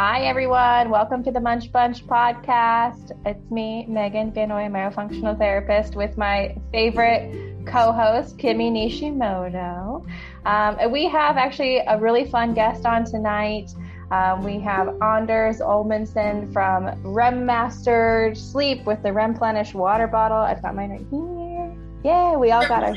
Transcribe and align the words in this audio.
Hi, 0.00 0.26
everyone. 0.26 0.90
Welcome 0.90 1.24
to 1.24 1.32
the 1.32 1.40
Munch 1.40 1.72
Bunch 1.72 2.06
podcast. 2.06 3.10
It's 3.26 3.50
me, 3.50 3.84
Megan 3.88 4.30
Vanoy, 4.30 4.68
a 4.68 4.70
myofunctional 4.70 5.36
therapist, 5.36 5.96
with 5.96 6.16
my 6.16 6.56
favorite 6.70 7.66
co 7.66 7.90
host, 7.90 8.38
Kimi 8.38 8.70
Nishimoto. 8.70 10.06
Um, 10.46 10.76
and 10.78 10.92
we 10.92 11.08
have 11.08 11.36
actually 11.36 11.78
a 11.78 11.98
really 11.98 12.24
fun 12.24 12.54
guest 12.54 12.86
on 12.86 13.06
tonight. 13.06 13.74
Um, 14.12 14.44
we 14.44 14.60
have 14.60 14.86
Anders 15.02 15.58
Olmanson 15.58 16.52
from 16.52 16.84
REMastered 17.02 18.36
Sleep 18.36 18.84
with 18.84 19.02
the 19.02 19.08
REMplenish 19.08 19.74
water 19.74 20.06
bottle. 20.06 20.38
I've 20.38 20.62
got 20.62 20.76
mine 20.76 20.90
right 20.90 21.04
here. 21.10 21.76
Yeah, 22.04 22.36
we 22.36 22.52
all 22.52 22.68
got 22.68 22.84
our. 22.84 22.94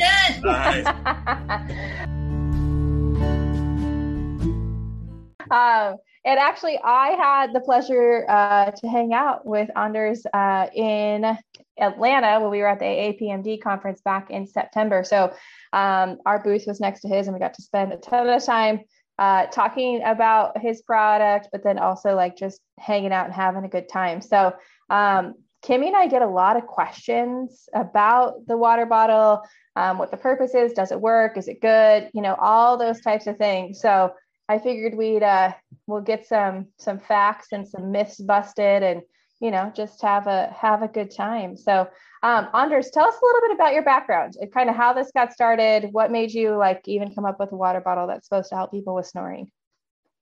um, 5.91 5.97
and 6.23 6.39
actually, 6.39 6.79
I 6.83 7.09
had 7.09 7.53
the 7.53 7.61
pleasure 7.61 8.25
uh, 8.29 8.71
to 8.71 8.87
hang 8.87 9.13
out 9.13 9.45
with 9.45 9.69
Anders 9.75 10.23
uh, 10.33 10.67
in 10.73 11.37
Atlanta 11.79 12.39
when 12.39 12.51
we 12.51 12.59
were 12.59 12.67
at 12.67 12.79
the 12.79 12.85
AAPMD 12.85 13.61
conference 13.61 14.01
back 14.01 14.29
in 14.29 14.45
September. 14.45 15.03
So 15.03 15.33
um, 15.73 16.17
our 16.25 16.41
booth 16.43 16.65
was 16.67 16.79
next 16.79 17.01
to 17.01 17.07
his, 17.07 17.27
and 17.27 17.33
we 17.33 17.39
got 17.39 17.55
to 17.55 17.61
spend 17.61 17.91
a 17.91 17.97
ton 17.97 18.29
of 18.29 18.45
time 18.45 18.81
uh, 19.17 19.47
talking 19.47 20.01
about 20.03 20.59
his 20.59 20.81
product, 20.81 21.49
but 21.51 21.63
then 21.63 21.79
also 21.79 22.15
like 22.15 22.37
just 22.37 22.61
hanging 22.79 23.11
out 23.11 23.25
and 23.25 23.33
having 23.33 23.65
a 23.65 23.69
good 23.69 23.89
time. 23.89 24.21
So 24.21 24.53
um, 24.89 25.35
Kimi 25.63 25.87
and 25.87 25.97
I 25.97 26.07
get 26.07 26.21
a 26.21 26.27
lot 26.27 26.57
of 26.57 26.65
questions 26.65 27.69
about 27.73 28.47
the 28.47 28.57
water 28.57 28.85
bottle, 28.85 29.43
um, 29.75 29.97
what 29.97 30.11
the 30.11 30.17
purpose 30.17 30.55
is, 30.55 30.73
does 30.73 30.91
it 30.91 30.99
work, 30.99 31.37
is 31.37 31.47
it 31.47 31.61
good, 31.61 32.09
you 32.13 32.21
know, 32.21 32.35
all 32.35 32.77
those 32.77 33.01
types 33.01 33.27
of 33.27 33.37
things. 33.37 33.79
So 33.79 34.13
I 34.51 34.59
figured 34.59 34.95
we'd 34.95 35.23
uh, 35.23 35.53
we'll 35.87 36.01
get 36.01 36.27
some 36.27 36.67
some 36.77 36.99
facts 36.99 37.53
and 37.53 37.65
some 37.65 37.89
myths 37.89 38.19
busted, 38.19 38.83
and 38.83 39.01
you 39.39 39.49
know 39.49 39.71
just 39.73 40.01
have 40.01 40.27
a 40.27 40.53
have 40.59 40.81
a 40.81 40.89
good 40.89 41.09
time. 41.09 41.55
So, 41.55 41.87
um, 42.21 42.49
Anders, 42.53 42.91
tell 42.91 43.07
us 43.07 43.15
a 43.15 43.25
little 43.25 43.41
bit 43.47 43.55
about 43.55 43.73
your 43.73 43.83
background 43.83 44.33
and 44.41 44.51
kind 44.51 44.69
of 44.69 44.75
how 44.75 44.91
this 44.91 45.09
got 45.15 45.31
started. 45.31 45.93
What 45.93 46.11
made 46.11 46.33
you 46.33 46.57
like 46.57 46.81
even 46.85 47.15
come 47.15 47.23
up 47.23 47.39
with 47.39 47.53
a 47.53 47.55
water 47.55 47.79
bottle 47.79 48.07
that's 48.07 48.27
supposed 48.27 48.49
to 48.49 48.55
help 48.55 48.71
people 48.71 48.93
with 48.93 49.07
snoring? 49.07 49.49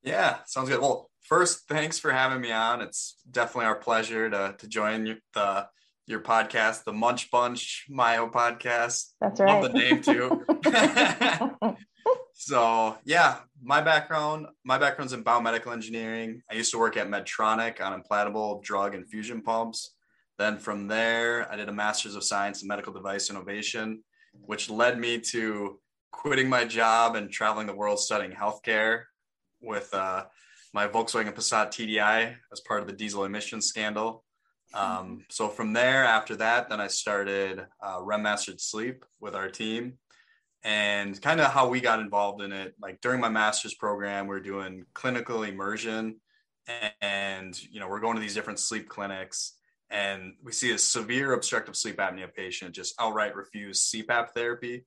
Yeah, 0.04 0.36
sounds 0.46 0.68
good. 0.68 0.80
Well, 0.80 1.10
first, 1.22 1.66
thanks 1.68 1.98
for 1.98 2.12
having 2.12 2.40
me 2.40 2.52
on. 2.52 2.82
It's 2.82 3.16
definitely 3.28 3.66
our 3.66 3.80
pleasure 3.80 4.30
to 4.30 4.54
to 4.56 4.68
join 4.68 5.18
the 5.34 5.66
your 6.06 6.20
podcast, 6.20 6.84
the 6.84 6.92
Munch 6.92 7.32
Bunch 7.32 7.86
Myo 7.90 8.30
podcast. 8.30 9.10
That's 9.20 9.40
right. 9.40 9.60
Love 9.60 9.72
the 9.72 9.76
name 9.76 10.02
too. 10.02 10.46
so 12.34 12.96
yeah, 13.04 13.38
my 13.62 13.80
background, 13.80 14.46
my 14.64 14.78
background's 14.78 15.12
in 15.12 15.24
biomedical 15.24 15.72
engineering. 15.72 16.42
I 16.50 16.54
used 16.54 16.70
to 16.72 16.78
work 16.78 16.96
at 16.96 17.08
Medtronic 17.08 17.80
on 17.84 18.00
implantable 18.00 18.62
drug 18.62 18.94
infusion 18.94 19.42
pumps. 19.42 19.94
Then 20.38 20.58
from 20.58 20.88
there, 20.88 21.50
I 21.52 21.56
did 21.56 21.68
a 21.68 21.72
master's 21.72 22.14
of 22.14 22.24
science 22.24 22.62
in 22.62 22.68
medical 22.68 22.92
device 22.92 23.28
innovation, 23.28 24.02
which 24.32 24.70
led 24.70 24.98
me 24.98 25.18
to 25.18 25.78
quitting 26.10 26.48
my 26.48 26.64
job 26.64 27.16
and 27.16 27.30
traveling 27.30 27.66
the 27.66 27.74
world 27.74 28.00
studying 28.00 28.32
healthcare 28.32 29.02
with 29.60 29.92
uh, 29.92 30.24
my 30.72 30.86
Volkswagen 30.86 31.34
Passat 31.34 31.68
TDI 31.68 32.34
as 32.52 32.60
part 32.60 32.80
of 32.80 32.86
the 32.86 32.92
diesel 32.92 33.24
emission 33.24 33.60
scandal. 33.60 34.24
Um, 34.72 35.24
so 35.28 35.48
from 35.48 35.72
there, 35.72 36.04
after 36.04 36.36
that, 36.36 36.68
then 36.68 36.80
I 36.80 36.86
started 36.86 37.66
uh, 37.82 37.98
REMastered 37.98 38.60
Sleep 38.60 39.04
with 39.20 39.34
our 39.34 39.50
team 39.50 39.98
and 40.62 41.20
kind 41.20 41.40
of 41.40 41.50
how 41.50 41.68
we 41.68 41.80
got 41.80 42.00
involved 42.00 42.42
in 42.42 42.52
it. 42.52 42.74
Like 42.80 43.00
during 43.00 43.20
my 43.20 43.28
master's 43.28 43.74
program 43.74 44.26
we 44.26 44.36
are 44.36 44.40
doing 44.40 44.84
clinical 44.94 45.42
immersion 45.42 46.16
and 47.00 47.60
you 47.70 47.80
know 47.80 47.88
we're 47.88 48.00
going 48.00 48.16
to 48.16 48.20
these 48.20 48.34
different 48.34 48.58
sleep 48.58 48.88
clinics 48.88 49.54
and 49.90 50.34
we 50.42 50.52
see 50.52 50.70
a 50.70 50.78
severe 50.78 51.32
obstructive 51.32 51.74
sleep 51.76 51.96
apnea 51.96 52.32
patient 52.32 52.74
just 52.74 52.94
outright 53.00 53.34
refuse 53.34 53.90
cpap 53.90 54.30
therapy. 54.30 54.84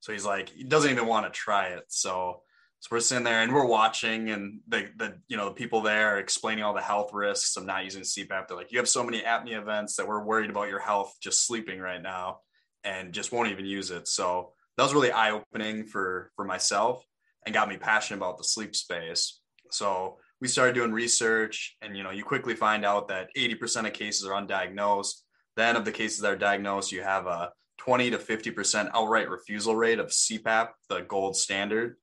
So 0.00 0.12
he's 0.12 0.24
like 0.24 0.48
he 0.48 0.64
doesn't 0.64 0.90
even 0.90 1.06
want 1.06 1.26
to 1.26 1.38
try 1.38 1.68
it. 1.68 1.84
So 1.88 2.42
so 2.80 2.88
we're 2.90 3.00
sitting 3.00 3.22
there 3.22 3.42
and 3.42 3.52
we're 3.52 3.66
watching 3.66 4.30
and 4.30 4.60
the, 4.66 4.88
the 4.96 5.14
you 5.28 5.36
know 5.36 5.50
the 5.50 5.54
people 5.54 5.82
there 5.82 6.16
are 6.16 6.18
explaining 6.18 6.64
all 6.64 6.74
the 6.74 6.80
health 6.80 7.12
risks 7.12 7.56
of 7.56 7.64
not 7.64 7.84
using 7.84 8.02
cpap 8.02 8.48
they're 8.48 8.56
like 8.56 8.72
you 8.72 8.78
have 8.78 8.88
so 8.88 9.04
many 9.04 9.20
apnea 9.20 9.60
events 9.60 9.94
that 9.94 10.08
we're 10.08 10.24
worried 10.24 10.50
about 10.50 10.68
your 10.68 10.80
health 10.80 11.14
just 11.20 11.46
sleeping 11.46 11.78
right 11.78 12.02
now 12.02 12.38
and 12.84 13.12
just 13.12 13.32
won't 13.32 13.50
even 13.50 13.64
use 13.64 13.90
it. 13.90 14.08
So 14.08 14.52
that 14.76 14.82
was 14.82 14.94
really 14.94 15.12
eye 15.12 15.30
opening 15.30 15.84
for 15.84 16.30
for 16.36 16.44
myself 16.44 17.04
and 17.44 17.54
got 17.54 17.68
me 17.68 17.76
passionate 17.76 18.18
about 18.18 18.38
the 18.38 18.44
sleep 18.44 18.74
space. 18.74 19.40
So 19.70 20.18
we 20.40 20.48
started 20.48 20.74
doing 20.74 20.92
research, 20.92 21.76
and 21.82 21.96
you 21.96 22.02
know, 22.02 22.10
you 22.10 22.24
quickly 22.24 22.54
find 22.54 22.84
out 22.84 23.08
that 23.08 23.30
80% 23.36 23.86
of 23.86 23.92
cases 23.92 24.26
are 24.26 24.40
undiagnosed. 24.40 25.22
Then, 25.56 25.76
of 25.76 25.84
the 25.84 25.92
cases 25.92 26.20
that 26.20 26.32
are 26.32 26.36
diagnosed, 26.36 26.92
you 26.92 27.02
have 27.02 27.26
a 27.26 27.50
20 27.78 28.10
to 28.10 28.18
50% 28.18 28.90
outright 28.94 29.28
refusal 29.28 29.76
rate 29.76 29.98
of 29.98 30.08
CPAP, 30.08 30.68
the 30.88 31.00
gold 31.02 31.36
standard. 31.36 31.96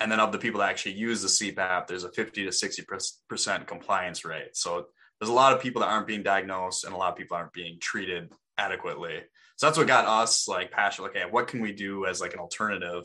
And 0.00 0.12
then 0.12 0.20
of 0.20 0.32
the 0.32 0.38
people 0.38 0.60
that 0.60 0.70
actually 0.70 0.94
use 0.94 1.22
the 1.22 1.28
CPAP, 1.28 1.86
there's 1.86 2.04
a 2.04 2.12
50 2.12 2.44
to 2.44 2.50
60% 2.50 3.66
compliance 3.66 4.24
rate. 4.24 4.54
So 4.56 4.86
there's 5.18 5.30
a 5.30 5.34
lot 5.34 5.54
of 5.54 5.60
people 5.60 5.80
that 5.80 5.88
aren't 5.88 6.06
being 6.06 6.22
diagnosed 6.22 6.84
and 6.84 6.94
a 6.94 6.96
lot 6.96 7.12
of 7.12 7.16
people 7.16 7.36
aren't 7.36 7.52
being 7.52 7.78
treated 7.80 8.30
adequately 8.58 9.20
so 9.56 9.66
that's 9.66 9.78
what 9.78 9.86
got 9.86 10.06
us 10.06 10.46
like 10.46 10.70
passionate 10.70 11.08
okay 11.08 11.24
what 11.28 11.48
can 11.48 11.60
we 11.60 11.72
do 11.72 12.06
as 12.06 12.20
like 12.20 12.34
an 12.34 12.40
alternative? 12.40 13.04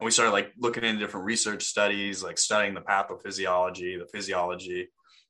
And 0.00 0.04
we 0.04 0.12
started 0.12 0.30
like 0.30 0.52
looking 0.56 0.84
into 0.84 1.00
different 1.00 1.26
research 1.26 1.64
studies 1.64 2.22
like 2.22 2.38
studying 2.38 2.74
the 2.74 2.80
pathophysiology 2.80 3.98
the 3.98 4.08
physiology. 4.12 4.88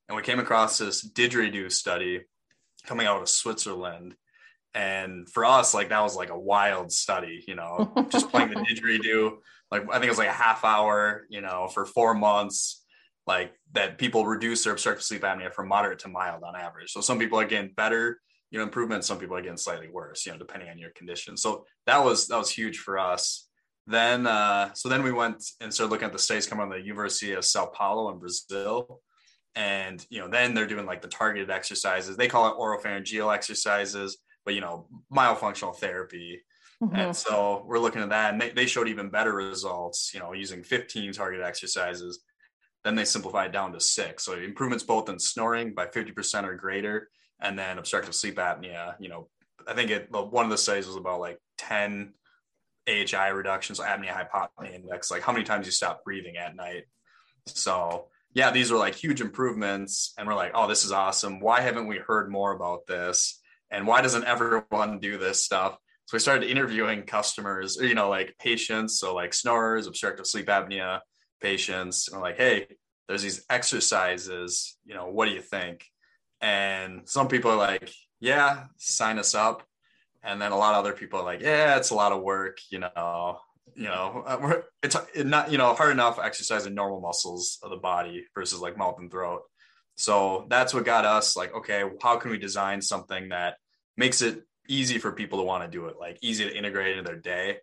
And 0.09 0.17
we 0.17 0.23
came 0.23 0.39
across 0.39 0.79
this 0.79 1.07
didgeridoo 1.07 1.73
study 1.73 2.23
coming 2.87 3.07
out 3.07 3.21
of 3.21 3.29
switzerland. 3.29 4.15
And 4.75 5.29
for 5.29 5.45
us 5.45 5.73
like 5.73 5.89
that 5.89 6.03
was 6.03 6.17
like 6.17 6.31
a 6.31 6.39
wild 6.39 6.93
study 6.93 7.45
you 7.49 7.55
know 7.55 7.93
just 8.11 8.31
playing 8.31 8.51
the 8.51 8.57
didgeridoo. 8.57 9.39
Like 9.71 9.89
i 9.89 9.95
think 9.95 10.05
it 10.05 10.11
was 10.11 10.19
like 10.19 10.29
a 10.29 10.33
half 10.33 10.65
hour 10.65 11.27
you 11.31 11.41
know 11.41 11.69
for 11.69 11.85
four 11.87 12.15
months 12.15 12.85
like 13.27 13.53
that 13.73 13.99
people 13.99 14.27
reduce 14.27 14.65
their 14.65 14.73
obstructive 14.73 15.05
sleep 15.05 15.23
apnea 15.23 15.53
from 15.53 15.69
moderate 15.69 16.01
to 16.01 16.09
mild 16.09 16.43
on 16.43 16.57
average. 16.57 16.91
So 16.91 17.01
some 17.01 17.19
people 17.19 17.39
are 17.39 17.45
getting 17.47 17.73
better 17.75 18.21
you 18.51 18.59
know 18.59 18.65
improvement 18.65 19.05
some 19.05 19.19
people 19.19 19.37
are 19.37 19.43
getting 19.43 19.57
slightly 19.57 19.89
worse 19.89 20.25
you 20.25 20.33
know 20.33 20.39
depending 20.39 20.69
on 20.69 20.79
your 20.79 20.91
condition. 20.91 21.37
So 21.37 21.65
that 21.87 22.05
was 22.05 22.29
that 22.29 22.39
was 22.39 22.51
huge 22.51 22.79
for 22.79 22.99
us. 22.99 23.49
Then 23.87 24.27
uh, 24.27 24.73
so 24.75 24.89
then 24.89 25.03
we 25.03 25.13
went 25.13 25.45
and 25.61 25.73
started 25.73 25.91
looking 25.91 26.07
at 26.07 26.13
the 26.13 26.19
studies 26.19 26.47
coming 26.47 26.63
on 26.63 26.71
the 26.71 26.81
university 26.81 27.33
of 27.33 27.45
sao 27.45 27.67
paulo 27.67 28.11
in 28.13 28.19
brazil. 28.19 29.01
And 29.55 30.05
you 30.11 30.21
know 30.21 30.29
then 30.29 30.55
they're 30.55 30.67
doing 30.67 30.87
like 30.87 31.03
the 31.03 31.09
targeted 31.09 31.51
exercises. 31.51 32.17
They 32.17 32.29
call 32.29 32.49
it 32.49 32.59
oropharyngeal 32.59 33.35
exercises 33.35 34.19
but 34.45 34.55
you 34.55 34.63
know 34.63 34.87
myofunctional 35.13 35.77
therapy. 35.77 36.43
Mm-hmm. 36.83 36.95
and 36.95 37.17
so 37.17 37.65
we're 37.67 37.81
looking 37.81 38.03
at 38.03 38.11
that 38.11 38.33
and 38.33 38.41
they, 38.41 38.51
they 38.51 38.67
showed 38.67 38.87
even 38.87 39.09
better 39.09 39.33
results 39.33 40.13
you 40.15 40.21
know 40.21 40.33
using 40.33 40.63
15 40.63 41.13
targeted 41.13 41.45
exercises. 41.45 42.21
Then 42.85 42.95
they 42.95 43.05
simplified 43.05 43.53
down 43.53 43.73
to 43.73 43.81
six. 43.81 44.25
So 44.25 44.35
improvements 44.35 44.85
both 44.85 45.09
in 45.09 45.19
snoring 45.19 45.75
by 45.75 45.87
50% 45.87 46.45
or 46.45 46.55
greater 46.55 47.11
and 47.41 47.59
then 47.59 47.79
obstructive 47.79 48.15
sleep 48.15 48.37
apnea. 48.37 48.95
You 48.99 49.09
know, 49.09 49.29
I 49.67 49.75
think 49.75 49.91
it 49.91 50.11
one 50.11 50.45
of 50.45 50.51
the 50.51 50.59
studies 50.59 50.87
was 50.87 50.97
about 50.97 51.21
like 51.21 51.39
10 51.59 52.13
AHI 52.89 53.29
reductions, 53.29 53.81
apnea 53.81 54.09
hypopnea 54.09 54.75
index, 54.75 55.11
like 55.11 55.23
how 55.23 55.33
many 55.33 55.45
times 55.45 55.67
you 55.67 55.73
stop 55.73 56.05
breathing 56.05 56.37
at 56.37 56.57
night. 56.57 56.85
So 57.47 58.09
yeah, 58.35 58.51
these 58.51 58.71
are 58.71 58.79
like 58.79 58.95
huge 58.95 59.21
improvements, 59.21 60.15
and 60.19 60.27
we're 60.27 60.35
like, 60.35 60.53
oh, 60.55 60.69
this 60.69 60.85
is 60.85 60.93
awesome. 60.93 61.41
Why 61.41 61.61
haven't 61.61 61.89
we 61.89 61.99
heard 61.99 62.31
more 62.31 62.53
about 62.53 62.87
this? 62.87 63.41
And 63.71 63.87
why 63.87 64.01
doesn't 64.01 64.25
everyone 64.25 64.99
do 65.01 65.19
this 65.19 65.45
stuff? 65.45 65.77
So 66.07 66.15
we 66.15 66.21
started 66.21 66.51
interviewing 66.51 67.03
customers, 67.03 67.77
you 67.81 67.95
know, 67.95 68.09
like 68.09 68.37
patients, 68.39 68.99
so 68.99 69.15
like 69.15 69.35
snorers, 69.35 69.87
obstructive 69.87 70.27
sleep 70.27 70.47
apnea 70.47 71.01
patients, 71.43 72.09
and 72.09 72.17
we're 72.17 72.29
like, 72.29 72.39
hey, 72.39 72.67
there's 73.09 73.23
these 73.23 73.45
exercises. 73.51 74.77
You 74.87 74.95
know, 74.95 75.09
what 75.09 75.29
do 75.29 75.35
you 75.35 75.43
think? 75.43 75.85
And 76.41 77.09
some 77.09 77.29
people 77.29 77.51
are 77.51 77.57
like, 77.57 77.93
yeah, 78.21 78.65
sign 78.77 79.19
us 79.19 79.35
up. 79.35 79.65
And 80.23 80.41
then 80.41 80.53
a 80.53 80.57
lot 80.57 80.75
of 80.75 80.85
other 80.85 80.93
people 80.93 81.21
are 81.21 81.25
like, 81.25 81.41
yeah, 81.41 81.77
it's 81.77 81.91
a 81.91 81.95
lot 81.95 82.13
of 82.13 82.23
work, 82.23 82.59
you 82.71 82.81
know, 82.81 83.39
you 83.75 83.85
know, 83.85 84.25
uh, 84.27 84.61
it's 84.83 84.97
not, 85.17 85.53
you 85.53 85.59
know, 85.59 85.73
hard 85.75 85.93
enough 85.93 86.19
exercising 86.19 86.75
normal 86.75 87.01
muscles 87.01 87.59
of 87.63 87.71
the 87.71 87.77
body 87.77 88.25
versus 88.35 88.61
like 88.61 88.77
mouth 88.77 88.97
and 88.99 89.11
throat. 89.11 89.43
So 89.97 90.47
that's 90.49 90.75
what 90.75 90.85
got 90.85 91.05
us 91.05 91.37
like, 91.37 91.55
okay, 91.55 91.85
how 92.03 92.17
can 92.17 92.31
we 92.31 92.39
design 92.39 92.83
something 92.83 93.29
that 93.29 93.57
makes 93.97 94.23
it 94.23 94.43
easy 94.69 94.99
for 94.99 95.13
people 95.13 95.39
to 95.39 95.45
want 95.45 95.65
to 95.65 95.71
do 95.71 95.87
it, 95.87 95.97
like 95.99 96.19
easy 96.23 96.45
to 96.45 96.57
integrate 96.57 96.97
into 96.97 97.09
their 97.09 97.19
day. 97.19 97.59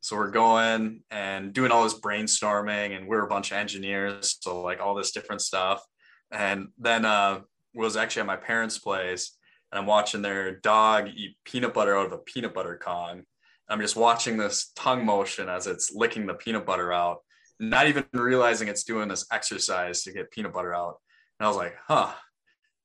So 0.00 0.16
we're 0.16 0.30
going 0.30 1.02
and 1.10 1.52
doing 1.52 1.70
all 1.70 1.84
this 1.84 1.98
brainstorming, 1.98 2.96
and 2.96 3.06
we're 3.06 3.24
a 3.24 3.28
bunch 3.28 3.50
of 3.50 3.58
engineers, 3.58 4.38
so 4.40 4.62
like 4.62 4.80
all 4.80 4.94
this 4.94 5.12
different 5.12 5.42
stuff. 5.42 5.84
And 6.30 6.68
then 6.78 7.04
uh, 7.04 7.40
was 7.74 7.96
actually 7.96 8.20
at 8.20 8.26
my 8.26 8.36
parents' 8.36 8.78
place 8.78 9.38
and 9.70 9.78
I'm 9.78 9.86
watching 9.86 10.22
their 10.22 10.56
dog 10.56 11.08
eat 11.14 11.36
peanut 11.44 11.74
butter 11.74 11.96
out 11.96 12.06
of 12.06 12.12
a 12.12 12.18
peanut 12.18 12.54
butter 12.54 12.78
Kong. 12.82 13.22
I'm 13.68 13.80
just 13.80 13.96
watching 13.96 14.38
this 14.38 14.72
tongue 14.76 15.04
motion 15.04 15.48
as 15.48 15.66
it's 15.66 15.92
licking 15.92 16.26
the 16.26 16.34
peanut 16.34 16.64
butter 16.64 16.92
out, 16.92 17.18
not 17.60 17.86
even 17.86 18.04
realizing 18.14 18.68
it's 18.68 18.84
doing 18.84 19.08
this 19.08 19.26
exercise 19.30 20.02
to 20.04 20.12
get 20.12 20.30
peanut 20.30 20.54
butter 20.54 20.74
out. 20.74 20.96
And 21.38 21.46
I 21.46 21.48
was 21.48 21.56
like, 21.56 21.74
huh, 21.86 22.12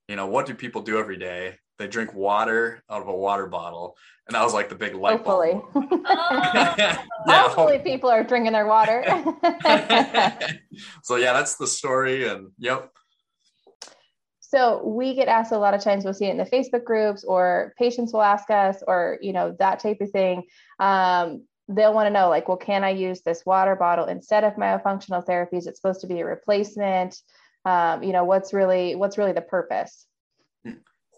you 0.10 0.18
know, 0.18 0.28
what 0.28 0.46
do 0.46 0.54
people 0.54 0.82
do 0.82 0.98
every 0.98 1.18
day? 1.18 1.56
They 1.80 1.88
drink 1.88 2.14
water 2.14 2.84
out 2.90 3.02
of 3.02 3.08
a 3.08 3.16
water 3.16 3.48
bottle. 3.48 3.96
And 4.28 4.36
that 4.36 4.44
was 4.44 4.54
like 4.54 4.70
the 4.70 4.76
big 4.76 4.94
light 4.94 5.18
Hopefully. 5.18 5.54
bulb. 5.74 5.88
yeah, 6.06 7.02
yeah, 7.28 7.48
Hopefully 7.48 7.80
people 7.80 8.10
are 8.10 8.24
drinking 8.24 8.52
their 8.52 8.68
water. 8.68 9.04
so 11.04 11.16
yeah, 11.16 11.34
that's 11.34 11.56
the 11.56 11.68
story. 11.68 12.28
And 12.28 12.52
yep. 12.58 12.90
So 14.54 14.84
we 14.86 15.16
get 15.16 15.30
asked 15.30 15.52
a 15.52 15.58
lot 15.58 15.74
of 15.74 15.82
times, 15.82 16.04
we'll 16.04 16.14
see 16.14 16.28
it 16.28 16.30
in 16.30 16.38
the 16.38 16.46
Facebook 16.46 16.84
groups 16.84 17.24
or 17.24 17.74
patients 17.76 18.14
will 18.14 18.22
ask 18.22 18.52
us 18.52 18.84
or, 18.86 19.18
you 19.20 19.34
know, 19.34 19.56
that 19.58 19.80
type 19.80 20.00
of 20.00 20.12
thing. 20.12 20.44
Um, 20.80 21.46
they'll 21.68 21.96
want 21.96 22.06
to 22.06 22.14
know 22.14 22.30
like, 22.30 22.48
well, 22.48 22.58
can 22.58 22.84
I 22.84 22.92
use 22.92 23.22
this 23.22 23.48
water 23.48 23.76
bottle 23.76 24.06
instead 24.06 24.44
of 24.44 24.54
myofunctional 24.54 25.26
therapy? 25.26 25.58
Is 25.58 25.66
it 25.66 25.76
supposed 25.76 26.02
to 26.02 26.08
be 26.08 26.20
a 26.20 26.26
replacement? 26.26 27.20
Um, 27.66 28.04
you 28.04 28.12
know, 28.12 28.26
what's 28.26 28.54
really, 28.54 28.94
what's 28.94 29.18
really 29.18 29.32
the 29.32 29.42
purpose? 29.42 30.06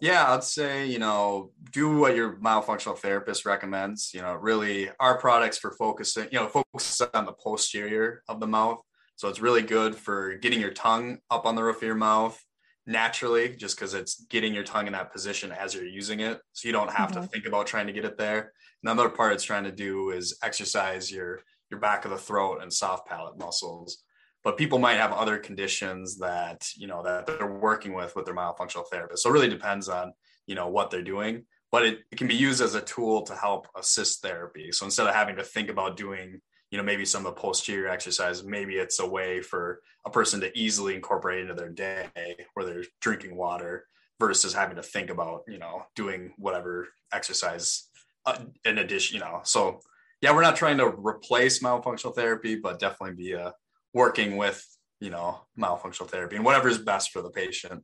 Yeah, 0.00 0.32
I'd 0.32 0.42
say, 0.42 0.86
you 0.86 0.98
know, 0.98 1.50
do 1.72 1.98
what 1.98 2.16
your 2.16 2.36
myofunctional 2.36 2.96
therapist 2.96 3.44
recommends. 3.44 4.14
You 4.14 4.22
know, 4.22 4.34
really 4.34 4.88
our 4.98 5.18
products 5.18 5.58
for 5.58 5.72
focusing, 5.72 6.28
you 6.32 6.38
know, 6.38 6.48
focus 6.48 7.02
on 7.12 7.26
the 7.26 7.32
posterior 7.32 8.22
of 8.30 8.40
the 8.40 8.46
mouth. 8.46 8.80
So 9.16 9.28
it's 9.28 9.40
really 9.40 9.62
good 9.62 9.94
for 9.94 10.36
getting 10.36 10.60
your 10.60 10.72
tongue 10.72 11.18
up 11.30 11.44
on 11.44 11.54
the 11.54 11.62
roof 11.62 11.76
of 11.76 11.82
your 11.82 11.96
mouth 11.96 12.42
naturally 12.86 13.54
just 13.56 13.76
because 13.76 13.94
it's 13.94 14.24
getting 14.26 14.54
your 14.54 14.62
tongue 14.62 14.86
in 14.86 14.92
that 14.92 15.12
position 15.12 15.52
as 15.52 15.74
you're 15.74 15.84
using 15.84 16.20
it. 16.20 16.40
So 16.52 16.68
you 16.68 16.72
don't 16.72 16.90
have 16.90 17.10
mm-hmm. 17.10 17.22
to 17.22 17.26
think 17.26 17.46
about 17.46 17.66
trying 17.66 17.88
to 17.88 17.92
get 17.92 18.04
it 18.04 18.16
there. 18.16 18.52
Another 18.82 19.08
part 19.08 19.32
it's 19.32 19.44
trying 19.44 19.64
to 19.64 19.72
do 19.72 20.10
is 20.10 20.38
exercise 20.42 21.10
your 21.10 21.40
your 21.70 21.80
back 21.80 22.04
of 22.04 22.12
the 22.12 22.18
throat 22.18 22.60
and 22.62 22.72
soft 22.72 23.08
palate 23.08 23.38
muscles. 23.38 24.04
But 24.44 24.56
people 24.56 24.78
might 24.78 24.98
have 24.98 25.12
other 25.12 25.38
conditions 25.38 26.18
that 26.18 26.68
you 26.76 26.86
know 26.86 27.02
that 27.02 27.26
they're 27.26 27.52
working 27.52 27.94
with 27.94 28.14
with 28.14 28.24
their 28.24 28.36
myofunctional 28.36 28.86
therapist. 28.90 29.22
So 29.22 29.30
it 29.30 29.32
really 29.32 29.48
depends 29.48 29.88
on 29.88 30.12
you 30.46 30.54
know 30.54 30.68
what 30.68 30.90
they're 30.90 31.02
doing. 31.02 31.44
But 31.72 31.84
it, 31.84 31.98
it 32.12 32.16
can 32.16 32.28
be 32.28 32.36
used 32.36 32.60
as 32.60 32.76
a 32.76 32.80
tool 32.80 33.22
to 33.22 33.34
help 33.34 33.66
assist 33.76 34.22
therapy. 34.22 34.70
So 34.70 34.84
instead 34.84 35.08
of 35.08 35.14
having 35.14 35.36
to 35.36 35.42
think 35.42 35.68
about 35.68 35.96
doing 35.96 36.40
you 36.76 36.82
know 36.82 36.84
maybe 36.84 37.06
some 37.06 37.24
of 37.24 37.34
the 37.34 37.40
posterior 37.40 37.88
exercise 37.88 38.44
maybe 38.44 38.74
it's 38.74 39.00
a 39.00 39.08
way 39.08 39.40
for 39.40 39.80
a 40.04 40.10
person 40.10 40.40
to 40.40 40.58
easily 40.58 40.94
incorporate 40.94 41.40
into 41.40 41.54
their 41.54 41.70
day 41.70 42.06
where 42.52 42.66
they're 42.66 42.84
drinking 43.00 43.34
water 43.34 43.86
versus 44.20 44.52
having 44.52 44.76
to 44.76 44.82
think 44.82 45.08
about 45.08 45.40
you 45.48 45.56
know 45.56 45.86
doing 45.94 46.34
whatever 46.36 46.88
exercise 47.14 47.88
uh, 48.26 48.36
in 48.66 48.76
addition 48.76 49.14
you 49.14 49.20
know. 49.20 49.40
So 49.44 49.80
yeah 50.20 50.34
we're 50.34 50.42
not 50.42 50.56
trying 50.56 50.76
to 50.76 50.88
replace 50.98 51.60
myofunctional 51.60 52.14
therapy 52.14 52.56
but 52.56 52.78
definitely 52.78 53.16
be 53.16 53.34
uh, 53.34 53.52
working 53.94 54.36
with 54.36 54.62
you 55.00 55.08
know 55.08 55.40
myofunctional 55.58 56.10
therapy 56.10 56.36
and 56.36 56.44
whatever 56.44 56.68
is 56.68 56.76
best 56.76 57.10
for 57.10 57.22
the 57.22 57.30
patient. 57.30 57.82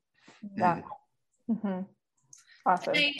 Yeah. 0.54 0.82
Mm-hmm. 1.50 1.80
awesome. 2.66 2.92
I, 2.94 3.14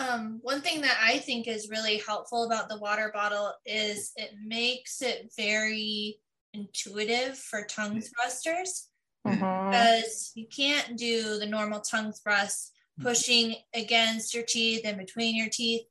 um, 0.00 0.40
one 0.42 0.60
thing 0.60 0.80
that 0.80 0.98
I 1.02 1.18
think 1.18 1.46
is 1.46 1.68
really 1.70 1.98
helpful 2.06 2.44
about 2.44 2.68
the 2.68 2.78
water 2.78 3.10
bottle 3.12 3.52
is 3.66 4.12
it 4.16 4.30
makes 4.44 5.02
it 5.02 5.32
very 5.36 6.18
intuitive 6.54 7.36
for 7.36 7.64
tongue 7.64 8.00
thrusters 8.00 8.88
mm-hmm. 9.26 9.70
because 9.70 10.32
you 10.34 10.46
can't 10.48 10.96
do 10.96 11.38
the 11.38 11.46
normal 11.46 11.80
tongue 11.80 12.12
thrust 12.12 12.72
pushing 13.00 13.56
against 13.74 14.34
your 14.34 14.44
teeth 14.46 14.82
and 14.84 14.98
between 14.98 15.36
your 15.36 15.48
teeth. 15.50 15.82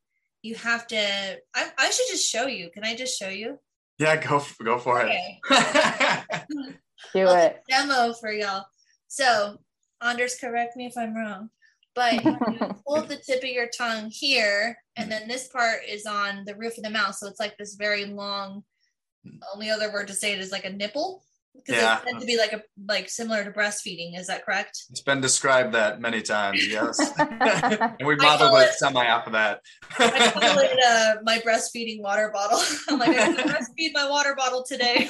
You 0.41 0.55
have 0.55 0.87
to. 0.87 0.97
I, 0.97 1.69
I 1.77 1.89
should 1.89 2.07
just 2.09 2.29
show 2.29 2.47
you. 2.47 2.69
Can 2.71 2.83
I 2.83 2.95
just 2.95 3.17
show 3.17 3.29
you? 3.29 3.59
Yeah, 3.99 4.15
go 4.15 4.43
go 4.63 4.79
for 4.79 5.01
okay. 5.01 5.39
it. 5.51 6.75
do 7.13 7.27
it. 7.27 7.61
Demo 7.69 8.13
for 8.13 8.31
y'all. 8.31 8.65
So, 9.07 9.57
Anders, 10.01 10.37
correct 10.39 10.77
me 10.77 10.85
if 10.85 10.97
I'm 10.97 11.15
wrong 11.15 11.49
but 11.99 12.23
you 12.23 12.37
hold 12.85 13.09
the 13.09 13.17
tip 13.17 13.43
of 13.43 13.49
your 13.49 13.67
tongue 13.67 14.09
here, 14.09 14.77
and 14.95 15.11
then 15.11 15.27
this 15.27 15.49
part 15.49 15.81
is 15.87 16.05
on 16.05 16.45
the 16.45 16.55
roof 16.55 16.77
of 16.77 16.83
the 16.85 16.89
mouth. 16.89 17.15
So 17.15 17.27
it's 17.27 17.41
like 17.41 17.57
this 17.57 17.75
very 17.75 18.05
long. 18.05 18.63
Only 19.53 19.69
other 19.69 19.91
word 19.91 20.07
to 20.07 20.13
say 20.13 20.31
it 20.31 20.39
is 20.39 20.51
like 20.51 20.63
a 20.63 20.69
nipple 20.69 21.21
because 21.53 21.75
yeah. 21.75 21.97
it's 21.97 22.05
meant 22.05 22.21
to 22.21 22.25
be 22.25 22.37
like 22.37 22.53
a 22.53 22.63
like 22.87 23.09
similar 23.09 23.43
to 23.43 23.51
breastfeeding. 23.51 24.17
Is 24.17 24.27
that 24.27 24.45
correct? 24.45 24.85
It's 24.89 25.01
been 25.01 25.19
described 25.19 25.73
that 25.73 25.99
many 25.99 26.21
times. 26.21 26.65
Yes, 26.65 26.97
and 27.19 28.07
we 28.07 28.15
modeled 28.15 28.57
it, 28.59 28.69
it 28.69 28.73
semi 28.75 29.05
off 29.05 29.27
of 29.27 29.33
that. 29.33 29.59
I 29.99 30.31
call 30.31 30.59
it 30.59 30.79
uh, 30.87 31.15
my 31.23 31.39
breastfeeding 31.39 32.01
water 32.01 32.31
bottle. 32.33 32.61
I'm 32.87 32.97
like 32.97 33.09
I'm 33.09 33.35
going 33.35 33.47
to 33.49 33.53
breastfeed 33.53 33.91
my 33.93 34.09
water 34.09 34.35
bottle 34.35 34.63
today. 34.63 35.09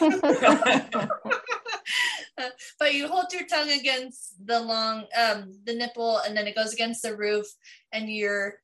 but 2.80 2.94
you 2.94 3.08
hold 3.08 3.32
your 3.32 3.46
tongue 3.46 3.72
against 3.72 4.46
the 4.46 4.60
long 4.60 5.06
um 5.20 5.54
the 5.66 5.74
nipple 5.74 6.18
and 6.20 6.36
then 6.36 6.48
it 6.48 6.56
goes 6.56 6.74
against 6.74 7.02
the 7.02 7.16
roof 7.16 7.46
and 7.92 8.10
your 8.10 8.56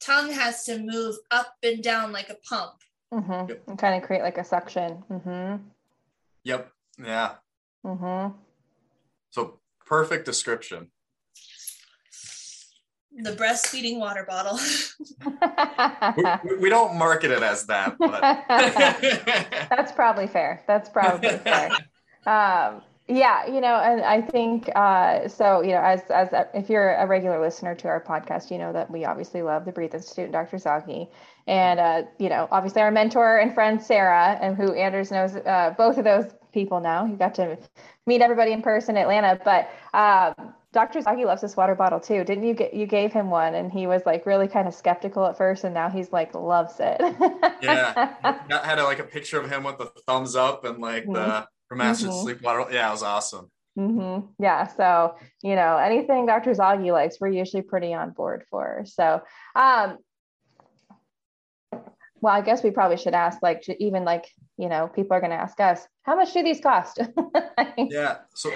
tongue 0.00 0.30
has 0.32 0.64
to 0.64 0.78
move 0.78 1.16
up 1.30 1.54
and 1.62 1.82
down 1.82 2.12
like 2.12 2.28
a 2.28 2.36
pump 2.48 2.72
mm-hmm. 3.12 3.48
yep. 3.48 3.62
and 3.66 3.78
kind 3.78 4.00
of 4.00 4.06
create 4.06 4.22
like 4.22 4.38
a 4.38 4.44
suction 4.44 5.02
mm-hmm. 5.10 5.62
yep 6.44 6.72
yeah 6.98 7.34
mm-hmm. 7.84 8.36
so 9.30 9.58
perfect 9.86 10.24
description 10.24 10.88
the 13.14 13.32
breastfeeding 13.32 13.98
water 13.98 14.24
bottle. 14.26 14.58
we, 16.44 16.56
we, 16.56 16.70
don't 16.70 16.96
market 16.96 17.30
it 17.30 17.42
as 17.42 17.66
that, 17.66 17.98
but 17.98 18.20
that's 19.68 19.92
probably 19.92 20.26
fair. 20.26 20.62
That's 20.66 20.88
probably 20.88 21.36
fair. 21.38 21.70
Um, 22.24 22.82
yeah, 23.08 23.46
you 23.46 23.60
know, 23.60 23.74
and 23.76 24.00
I 24.02 24.20
think 24.20 24.70
uh, 24.76 25.26
so. 25.28 25.60
You 25.60 25.72
know, 25.72 25.80
as 25.82 26.02
as 26.08 26.32
a, 26.32 26.48
if 26.54 26.70
you're 26.70 26.94
a 26.94 27.06
regular 27.06 27.40
listener 27.40 27.74
to 27.74 27.88
our 27.88 28.00
podcast, 28.00 28.50
you 28.50 28.58
know 28.58 28.72
that 28.72 28.90
we 28.90 29.04
obviously 29.04 29.42
love 29.42 29.64
the 29.64 29.72
Breathe 29.72 29.94
Institute 29.94 30.24
and 30.24 30.32
Dr. 30.32 30.56
Zaghi, 30.56 31.08
and 31.48 31.80
uh, 31.80 32.02
you 32.18 32.28
know, 32.28 32.46
obviously 32.52 32.80
our 32.80 32.92
mentor 32.92 33.38
and 33.38 33.54
friend 33.54 33.82
Sarah, 33.82 34.38
and 34.40 34.56
who 34.56 34.72
Anders 34.74 35.10
knows 35.10 35.34
uh, 35.34 35.74
both 35.76 35.98
of 35.98 36.04
those 36.04 36.26
people 36.52 36.80
now. 36.80 37.04
He 37.04 37.14
got 37.14 37.34
to 37.36 37.58
meet 38.06 38.20
everybody 38.20 38.52
in 38.52 38.62
person 38.62 38.96
in 38.96 39.02
Atlanta, 39.02 39.38
but. 39.44 39.70
Um, 39.96 40.54
Dr. 40.72 41.00
Zaghi 41.00 41.26
loves 41.26 41.42
this 41.42 41.54
water 41.54 41.74
bottle 41.74 42.00
too. 42.00 42.24
Didn't 42.24 42.44
you 42.44 42.54
get 42.54 42.72
you 42.72 42.86
gave 42.86 43.12
him 43.12 43.28
one 43.28 43.54
and 43.54 43.70
he 43.70 43.86
was 43.86 44.06
like 44.06 44.24
really 44.24 44.48
kind 44.48 44.66
of 44.66 44.72
skeptical 44.72 45.26
at 45.26 45.36
first 45.36 45.64
and 45.64 45.74
now 45.74 45.90
he's 45.90 46.10
like 46.12 46.34
loves 46.34 46.76
it. 46.80 46.96
yeah. 47.62 48.14
I 48.24 48.66
had 48.66 48.78
a, 48.78 48.84
like 48.84 48.98
a 48.98 49.04
picture 49.04 49.38
of 49.38 49.50
him 49.50 49.64
with 49.64 49.76
the 49.76 49.92
thumbs 50.06 50.34
up 50.34 50.64
and 50.64 50.78
like 50.78 51.02
mm-hmm. 51.02 51.12
the 51.12 51.46
Master 51.74 52.08
mm-hmm. 52.08 52.22
Sleep 52.22 52.42
Water. 52.42 52.72
Yeah, 52.72 52.88
it 52.88 52.92
was 52.92 53.02
awesome. 53.02 53.50
Mm-hmm. 53.78 54.26
Yeah. 54.38 54.66
So, 54.66 55.16
you 55.42 55.54
know, 55.54 55.76
anything 55.78 56.26
Dr. 56.26 56.52
Zaghi 56.52 56.92
likes, 56.92 57.18
we're 57.20 57.28
usually 57.28 57.62
pretty 57.62 57.94
on 57.94 58.10
board 58.10 58.44
for. 58.50 58.84
So, 58.84 59.22
um, 59.56 59.98
well, 62.20 62.34
I 62.34 62.40
guess 62.42 62.62
we 62.62 62.70
probably 62.70 62.98
should 62.98 63.14
ask, 63.14 63.38
like, 63.42 63.64
even 63.80 64.04
like, 64.04 64.28
you 64.56 64.68
know, 64.68 64.88
people 64.88 65.16
are 65.16 65.20
going 65.20 65.30
to 65.30 65.36
ask 65.36 65.58
us, 65.58 65.84
how 66.02 66.14
much 66.14 66.32
do 66.32 66.42
these 66.42 66.60
cost? 66.60 67.00
yeah. 67.78 68.18
So, 68.34 68.52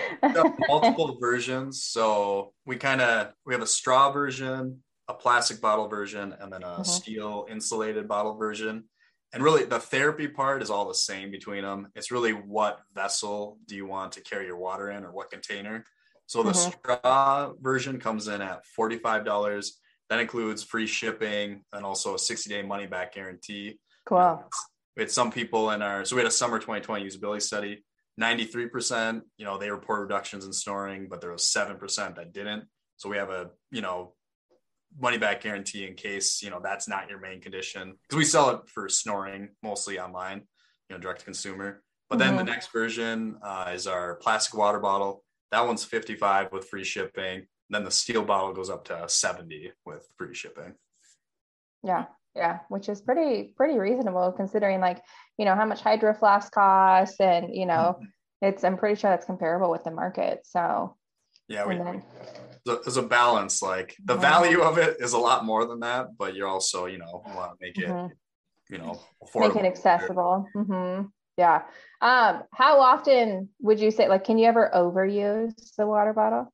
multiple 0.69 1.17
versions. 1.21 1.83
So, 1.83 2.53
we 2.65 2.77
kind 2.77 3.01
of 3.01 3.33
we 3.45 3.55
have 3.55 3.63
a 3.63 3.67
straw 3.67 4.13
version, 4.13 4.83
a 5.09 5.15
plastic 5.15 5.61
bottle 5.61 5.89
version, 5.89 6.35
and 6.39 6.53
then 6.53 6.63
a 6.63 6.67
mm-hmm. 6.67 6.83
steel 6.83 7.47
insulated 7.51 8.07
bottle 8.07 8.37
version 8.37 8.85
and 9.37 9.45
really 9.45 9.65
the 9.67 9.79
therapy 9.79 10.29
part 10.29 10.63
is 10.63 10.71
all 10.71 10.89
the 10.89 10.95
same 10.95 11.31
between 11.31 11.63
them. 11.63 11.89
It's 11.95 12.11
really 12.11 12.33
what 12.33 12.81
vessel 12.95 13.59
do 13.67 13.77
you 13.77 13.85
want 13.85 14.13
to 14.13 14.23
carry 14.23 14.47
your 14.47 14.57
water 14.57 14.91
in 14.91 15.05
or 15.05 15.13
what 15.13 15.31
container. 15.31 15.85
So 16.25 16.43
the 16.43 16.53
mm-hmm. 16.53 16.71
straw 16.71 17.53
version 17.61 18.01
comes 18.01 18.29
in 18.29 18.41
at 18.41 18.63
$45 18.79 19.69
that 20.09 20.21
includes 20.21 20.63
free 20.63 20.87
shipping 20.87 21.61
and 21.75 21.85
also 21.85 22.15
a 22.15 22.19
60 22.19 22.49
day 22.49 22.63
money 22.63 22.87
back 22.87 23.13
guarantee. 23.13 23.79
Cool. 24.07 24.43
We 24.97 25.03
had 25.03 25.11
some 25.11 25.31
people 25.31 25.71
in 25.73 25.83
our 25.83 26.07
so 26.07 26.17
we 26.17 26.23
had 26.23 26.29
a 26.29 26.35
summer 26.35 26.59
2020 26.59 27.05
usability 27.05 27.43
study. 27.43 27.85
93% 28.19 29.21
you 29.37 29.45
know 29.45 29.59
they 29.59 29.71
report 29.71 30.01
reductions 30.01 30.47
in 30.47 30.53
snoring 30.55 31.09
but 31.11 31.21
there 31.21 31.31
was 31.31 31.43
7% 31.43 32.17
that 32.17 32.33
didn't. 32.33 32.65
So 32.97 33.11
we 33.11 33.19
have 33.19 33.29
a 33.29 33.51
you 33.71 33.83
know 33.83 34.15
money 34.99 35.19
back 35.19 35.43
guarantee 35.43 35.87
in 35.87 35.95
case 35.95 36.43
you 36.43 36.51
know 36.51 36.61
that's 36.63 36.89
not 36.89 37.09
your 37.09 37.21
main 37.21 37.41
condition. 37.41 37.95
Because 38.03 38.17
we 38.17 38.25
sell 38.25 38.51
it 38.51 38.61
for 38.69 38.89
snoring 38.89 39.51
mostly 39.63 39.99
online 39.99 40.43
you 40.89 40.97
know 40.97 40.99
direct 40.99 41.21
to 41.21 41.25
consumer. 41.25 41.83
But 42.09 42.19
then 42.19 42.29
mm-hmm. 42.29 42.39
the 42.39 42.45
next 42.45 42.73
version 42.73 43.37
uh, 43.43 43.73
is 43.75 43.87
our 43.87 44.17
plastic 44.17 44.57
water 44.57 44.79
bottle. 44.79 45.25
That 45.51 45.67
one's 45.67 45.85
55 45.85 46.53
with 46.53 46.69
free 46.69 46.85
shipping. 46.85 47.47
Then 47.69 47.83
the 47.85 47.91
steel 47.91 48.23
bottle 48.23 48.53
goes 48.53 48.71
up 48.71 48.85
to 48.87 49.09
70 49.09 49.73
with 49.85 50.07
free 50.17 50.35
shipping. 50.35 50.75
Yeah 51.83 52.07
yeah 52.37 52.59
which 52.69 52.89
is 52.89 53.01
pretty 53.01 53.55
pretty 53.57 53.79
reasonable 53.79 54.31
considering 54.31 54.81
like 54.81 55.03
you 55.39 55.45
know 55.45 55.55
how 55.55 55.65
much 55.65 55.81
hydro 55.81 56.15
flask 56.15 56.53
costs 56.53 57.19
and 57.19 57.55
you 57.55 57.67
know 57.67 57.97
mm-hmm. 57.97 58.47
it's 58.47 58.63
i'm 58.63 58.77
pretty 58.77 58.95
sure 58.95 59.11
that's 59.11 59.27
comparable 59.27 59.71
with 59.71 59.83
the 59.83 59.91
market 59.91 60.41
so. 60.45 60.97
Yeah 61.49 61.65
we, 61.67 61.77
then, 61.77 62.03
there's 62.67 62.97
a 62.97 63.03
balance. 63.03 63.63
Like 63.63 63.97
the 64.05 64.17
value 64.17 64.61
of 64.61 64.79
it 64.79 64.97
is 65.01 65.13
a 65.13 65.19
lot 65.19 65.45
more 65.45 65.65
than 65.67 65.81
that, 65.81 66.17
but 66.19 66.35
you're 66.35 66.49
also, 66.49 66.87
you 66.87 66.99
know, 66.99 67.23
want 67.35 67.53
to 67.53 67.57
make 67.61 67.79
it, 67.79 67.89
mm-hmm. 67.89 68.75
you 68.75 68.79
know, 68.79 69.01
affordable. 69.23 69.55
Make 69.55 69.65
it 69.65 69.67
accessible. 69.67 70.47
Mm-hmm. 70.55 71.07
Yeah. 71.39 71.63
Um, 72.01 72.43
how 72.53 72.81
often 72.81 73.51
would 73.61 73.79
you 73.79 73.91
say, 73.91 74.09
like, 74.09 74.25
can 74.25 74.39
you 74.39 74.47
ever 74.47 74.71
overuse 74.75 75.55
the 75.77 75.87
water 75.87 76.13
bottle? 76.13 76.53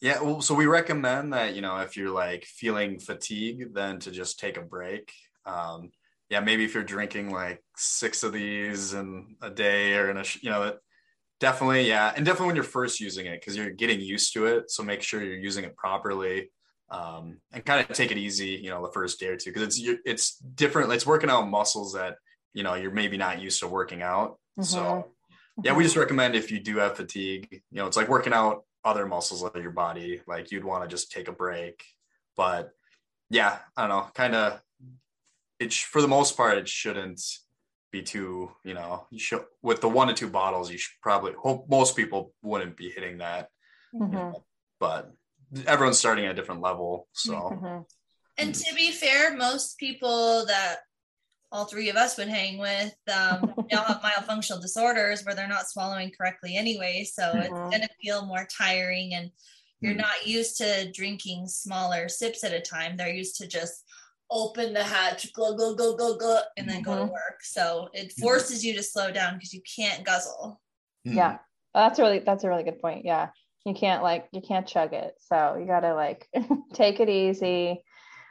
Yeah, 0.00 0.20
well, 0.22 0.40
so 0.40 0.54
we 0.54 0.66
recommend 0.66 1.32
that 1.32 1.56
you 1.56 1.60
know 1.60 1.78
if 1.78 1.96
you're 1.96 2.12
like 2.12 2.44
feeling 2.44 3.00
fatigue, 3.00 3.74
then 3.74 3.98
to 4.00 4.12
just 4.12 4.38
take 4.38 4.56
a 4.56 4.62
break. 4.62 5.12
Um, 5.44 5.90
yeah, 6.30 6.40
maybe 6.40 6.64
if 6.64 6.74
you're 6.74 6.84
drinking 6.84 7.30
like 7.30 7.64
six 7.76 8.22
of 8.22 8.32
these 8.32 8.94
in 8.94 9.36
a 9.42 9.50
day 9.50 9.94
or 9.94 10.10
in 10.10 10.18
a 10.18 10.24
you 10.40 10.50
know 10.50 10.74
definitely 11.40 11.88
yeah, 11.88 12.12
and 12.16 12.24
definitely 12.24 12.48
when 12.48 12.56
you're 12.56 12.64
first 12.64 13.00
using 13.00 13.26
it 13.26 13.40
because 13.40 13.56
you're 13.56 13.70
getting 13.70 14.00
used 14.00 14.32
to 14.34 14.46
it. 14.46 14.70
So 14.70 14.82
make 14.82 15.02
sure 15.02 15.22
you're 15.22 15.36
using 15.36 15.64
it 15.64 15.76
properly 15.76 16.50
um, 16.90 17.40
and 17.52 17.64
kind 17.64 17.80
of 17.80 17.94
take 17.94 18.10
it 18.10 18.18
easy. 18.18 18.60
You 18.62 18.70
know, 18.70 18.84
the 18.84 18.92
first 18.92 19.20
day 19.20 19.28
or 19.28 19.36
two 19.36 19.52
because 19.52 19.78
it's 19.78 19.98
it's 20.04 20.36
different. 20.36 20.92
It's 20.92 21.06
working 21.06 21.30
out 21.30 21.48
muscles 21.48 21.92
that 21.94 22.16
you 22.54 22.62
know 22.62 22.74
you're 22.74 22.90
maybe 22.90 23.16
not 23.16 23.40
used 23.40 23.60
to 23.60 23.68
working 23.68 24.02
out. 24.02 24.38
Mm-hmm. 24.58 24.62
So 24.62 25.12
yeah, 25.62 25.74
we 25.74 25.82
just 25.82 25.96
recommend 25.96 26.34
if 26.34 26.50
you 26.50 26.60
do 26.60 26.78
have 26.78 26.96
fatigue, 26.96 27.48
you 27.50 27.78
know, 27.78 27.86
it's 27.86 27.96
like 27.96 28.08
working 28.08 28.32
out 28.32 28.64
other 28.84 29.06
muscles 29.06 29.42
of 29.42 29.54
your 29.56 29.72
body. 29.72 30.22
Like 30.26 30.50
you'd 30.50 30.64
want 30.64 30.84
to 30.84 30.88
just 30.88 31.10
take 31.10 31.28
a 31.28 31.32
break. 31.32 31.82
But 32.36 32.70
yeah, 33.30 33.58
I 33.76 33.86
don't 33.86 33.90
know, 33.90 34.06
kind 34.14 34.34
of 34.34 34.60
it 35.58 35.74
for 35.74 36.00
the 36.00 36.08
most 36.08 36.36
part, 36.36 36.58
it 36.58 36.68
shouldn't 36.68 37.20
be 37.90 38.02
too, 38.02 38.50
you 38.64 38.74
know, 38.74 39.06
you 39.10 39.18
should 39.18 39.44
with 39.62 39.80
the 39.80 39.88
one 39.88 40.08
to 40.08 40.14
two 40.14 40.28
bottles, 40.28 40.70
you 40.70 40.78
should 40.78 41.00
probably 41.02 41.32
hope 41.32 41.68
most 41.68 41.96
people 41.96 42.32
wouldn't 42.42 42.76
be 42.76 42.90
hitting 42.90 43.18
that. 43.18 43.48
Mm-hmm. 43.94 44.12
You 44.12 44.18
know, 44.18 44.44
but 44.78 45.12
everyone's 45.66 45.98
starting 45.98 46.26
at 46.26 46.32
a 46.32 46.34
different 46.34 46.60
level. 46.60 47.08
So 47.12 47.32
mm-hmm. 47.32 47.80
and 48.36 48.54
to 48.54 48.74
be 48.74 48.90
fair, 48.90 49.36
most 49.36 49.78
people 49.78 50.44
that 50.46 50.80
all 51.50 51.64
three 51.64 51.88
of 51.88 51.96
us 51.96 52.16
would 52.18 52.28
hang 52.28 52.58
with 52.58 52.94
um, 53.12 53.54
they 53.70 53.76
all 53.76 53.84
have 53.84 54.02
myofunctional 54.02 54.60
disorders 54.60 55.24
where 55.24 55.34
they're 55.34 55.48
not 55.48 55.68
swallowing 55.68 56.10
correctly 56.10 56.56
anyway 56.56 57.04
so 57.10 57.22
mm-hmm. 57.22 57.38
it's 57.38 57.48
going 57.48 57.80
to 57.80 57.88
feel 58.02 58.26
more 58.26 58.46
tiring 58.56 59.14
and 59.14 59.30
you're 59.80 59.92
mm-hmm. 59.92 60.00
not 60.00 60.26
used 60.26 60.58
to 60.58 60.90
drinking 60.92 61.46
smaller 61.46 62.08
sips 62.08 62.44
at 62.44 62.52
a 62.52 62.60
time 62.60 62.96
they're 62.96 63.08
used 63.14 63.36
to 63.36 63.46
just 63.46 63.84
open 64.30 64.74
the 64.74 64.82
hatch 64.82 65.32
go 65.32 65.56
go 65.56 65.74
go 65.74 65.96
go 65.96 66.16
go 66.16 66.40
and 66.56 66.68
then 66.68 66.76
mm-hmm. 66.76 66.84
go 66.84 66.96
to 66.96 67.02
mm-hmm. 67.02 67.12
work 67.12 67.40
so 67.42 67.88
it 67.92 68.08
mm-hmm. 68.08 68.22
forces 68.22 68.64
you 68.64 68.74
to 68.74 68.82
slow 68.82 69.10
down 69.10 69.34
because 69.34 69.54
you 69.54 69.62
can't 69.76 70.04
guzzle 70.04 70.60
mm-hmm. 71.06 71.16
yeah 71.16 71.38
that's 71.74 71.98
really 71.98 72.18
that's 72.18 72.44
a 72.44 72.48
really 72.48 72.64
good 72.64 72.80
point 72.80 73.04
yeah 73.04 73.28
you 73.64 73.74
can't 73.74 74.02
like 74.02 74.28
you 74.32 74.40
can't 74.40 74.66
chug 74.66 74.92
it 74.92 75.14
so 75.18 75.56
you 75.58 75.66
got 75.66 75.80
to 75.80 75.94
like 75.94 76.28
take 76.74 77.00
it 77.00 77.08
easy 77.08 77.82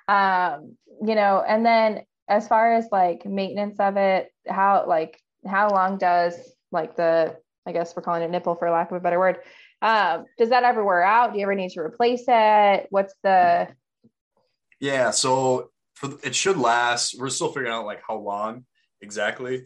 um 0.08 0.76
you 1.02 1.16
know 1.16 1.44
and 1.46 1.66
then 1.66 2.02
as 2.28 2.48
far 2.48 2.74
as 2.74 2.88
like 2.92 3.26
maintenance 3.26 3.80
of 3.80 3.98
it, 3.98 4.32
how 4.48 4.86
like 4.88 5.20
how 5.46 5.70
long 5.70 5.98
does 5.98 6.36
like 6.72 6.96
the 6.96 7.36
I 7.66 7.72
guess 7.72 7.96
we're 7.96 8.02
calling 8.02 8.24
it 8.24 8.32
nipple 8.32 8.56
for 8.56 8.70
lack 8.70 8.92
of 8.92 8.98
a 8.98 9.00
better 9.00 9.20
word. 9.20 9.38
Um, 9.82 10.26
does 10.38 10.50
that 10.50 10.64
ever 10.64 10.84
wear 10.84 11.04
out? 11.04 11.34
Do 11.34 11.40
you 11.40 11.44
ever 11.44 11.56
need 11.56 11.72
to 11.72 11.82
replace 11.82 12.24
it? 12.28 12.88
What's 12.90 13.14
the 13.24 13.70
Yeah, 14.80 15.12
so 15.12 15.72
for 16.00 16.14
it 16.24 16.36
should 16.36 16.58
last. 16.58 17.16
We're 17.20 17.30
still 17.30 17.50
figuring 17.50 17.74
out 17.74 17.86
like 17.86 18.02
how 18.08 18.18
long 18.18 18.66
exactly. 19.02 19.66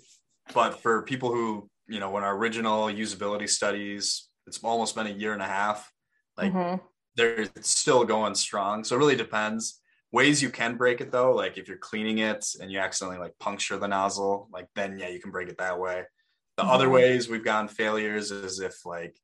But 0.54 0.82
for 0.82 1.04
people 1.04 1.32
who, 1.32 1.70
you 1.88 2.00
know, 2.00 2.10
when 2.12 2.24
our 2.24 2.36
original 2.36 2.88
usability 2.88 3.50
studies, 3.50 4.30
it's 4.48 4.64
almost 4.64 4.96
been 4.96 5.08
a 5.08 5.12
year 5.12 5.34
and 5.34 5.42
a 5.42 5.48
half. 5.48 5.92
Like 6.38 6.54
mm-hmm. 6.54 6.84
they're 7.16 7.48
still 7.62 8.04
going 8.06 8.36
strong. 8.36 8.84
So 8.84 8.96
it 8.96 9.00
really 9.00 9.16
depends 9.16 9.82
ways 10.12 10.42
you 10.42 10.50
can 10.50 10.76
break 10.76 11.02
it 11.02 11.12
though 11.12 11.34
like 11.34 11.58
if 11.58 11.68
you're 11.68 11.78
cleaning 11.78 12.20
it 12.20 12.46
and 12.60 12.72
you 12.72 12.80
accidentally 12.80 13.20
like 13.20 13.38
puncture 13.40 13.78
the 13.78 13.88
nozzle 13.88 14.50
like 14.52 14.68
then 14.76 15.00
yeah 15.00 15.08
you 15.08 15.20
can 15.20 15.32
break 15.32 15.50
it 15.50 15.58
that 15.58 15.80
way 15.80 16.04
the 16.58 16.64
mm-hmm. 16.64 16.72
other 16.72 16.90
ways 16.90 17.30
we've 17.30 17.46
gotten 17.46 17.68
failures 17.68 18.32
is 18.32 18.60
if 18.60 18.86
like 18.86 19.16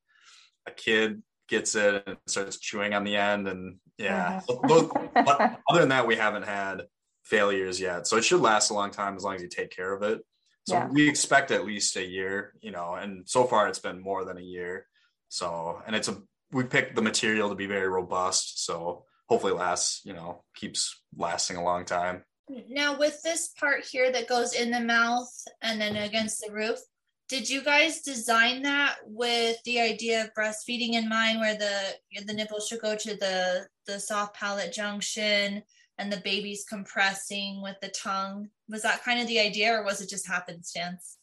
a 0.65 0.71
kid 0.71 1.21
gets 1.49 1.75
it 1.75 2.03
and 2.07 2.17
starts 2.27 2.57
chewing 2.59 2.93
on 2.93 3.03
the 3.03 3.15
end 3.15 3.47
and 3.47 3.77
yeah 3.97 4.39
mm-hmm. 4.49 5.23
but 5.25 5.59
other 5.69 5.79
than 5.79 5.89
that 5.89 6.07
we 6.07 6.15
haven't 6.15 6.45
had 6.45 6.83
failures 7.29 7.79
yet. 7.79 8.07
So 8.07 8.17
it 8.17 8.23
should 8.23 8.41
last 8.41 8.69
a 8.69 8.73
long 8.73 8.91
time 8.91 9.15
as 9.15 9.23
long 9.23 9.35
as 9.35 9.41
you 9.41 9.49
take 9.49 9.71
care 9.71 9.93
of 9.93 10.03
it. 10.03 10.21
So 10.67 10.75
yeah. 10.75 10.87
we 10.89 11.07
expect 11.07 11.51
at 11.51 11.65
least 11.65 11.95
a 11.95 12.05
year 12.05 12.53
you 12.61 12.71
know 12.71 12.95
and 12.95 13.27
so 13.27 13.45
far 13.45 13.69
it's 13.69 13.79
been 13.79 14.01
more 14.01 14.25
than 14.25 14.37
a 14.37 14.41
year. 14.41 14.85
So 15.29 15.81
and 15.85 15.95
it's 15.95 16.07
a 16.07 16.17
we 16.51 16.63
picked 16.63 16.95
the 16.95 17.01
material 17.01 17.49
to 17.49 17.55
be 17.55 17.65
very 17.65 17.87
robust. 17.87 18.65
So 18.65 19.05
hopefully 19.27 19.53
lasts, 19.53 20.01
you 20.05 20.13
know, 20.13 20.43
keeps 20.55 21.01
lasting 21.15 21.57
a 21.57 21.63
long 21.63 21.85
time. 21.85 22.23
Now, 22.69 22.97
with 22.97 23.21
this 23.23 23.49
part 23.59 23.85
here 23.85 24.11
that 24.11 24.29
goes 24.29 24.53
in 24.53 24.71
the 24.71 24.79
mouth 24.79 25.29
and 25.61 25.81
then 25.81 25.97
against 25.97 26.41
the 26.45 26.53
roof, 26.53 26.79
did 27.27 27.49
you 27.49 27.61
guys 27.61 28.01
design 28.01 28.61
that 28.61 28.95
with 29.05 29.57
the 29.65 29.81
idea 29.81 30.23
of 30.23 30.33
breastfeeding 30.33 30.93
in 30.93 31.09
mind, 31.09 31.41
where 31.41 31.57
the 31.57 32.23
the 32.25 32.33
nipple 32.33 32.61
should 32.61 32.79
go 32.79 32.95
to 32.95 33.17
the 33.17 33.67
the 33.85 33.99
soft 33.99 34.33
palate 34.33 34.71
junction 34.71 35.61
and 35.97 36.11
the 36.11 36.17
baby's 36.17 36.65
compressing 36.67 37.61
with 37.61 37.75
the 37.81 37.89
tongue? 37.89 38.49
Was 38.69 38.83
that 38.83 39.03
kind 39.03 39.19
of 39.19 39.27
the 39.27 39.39
idea, 39.39 39.73
or 39.73 39.83
was 39.83 40.01
it 40.01 40.09
just 40.09 40.27
happenstance? 40.27 41.17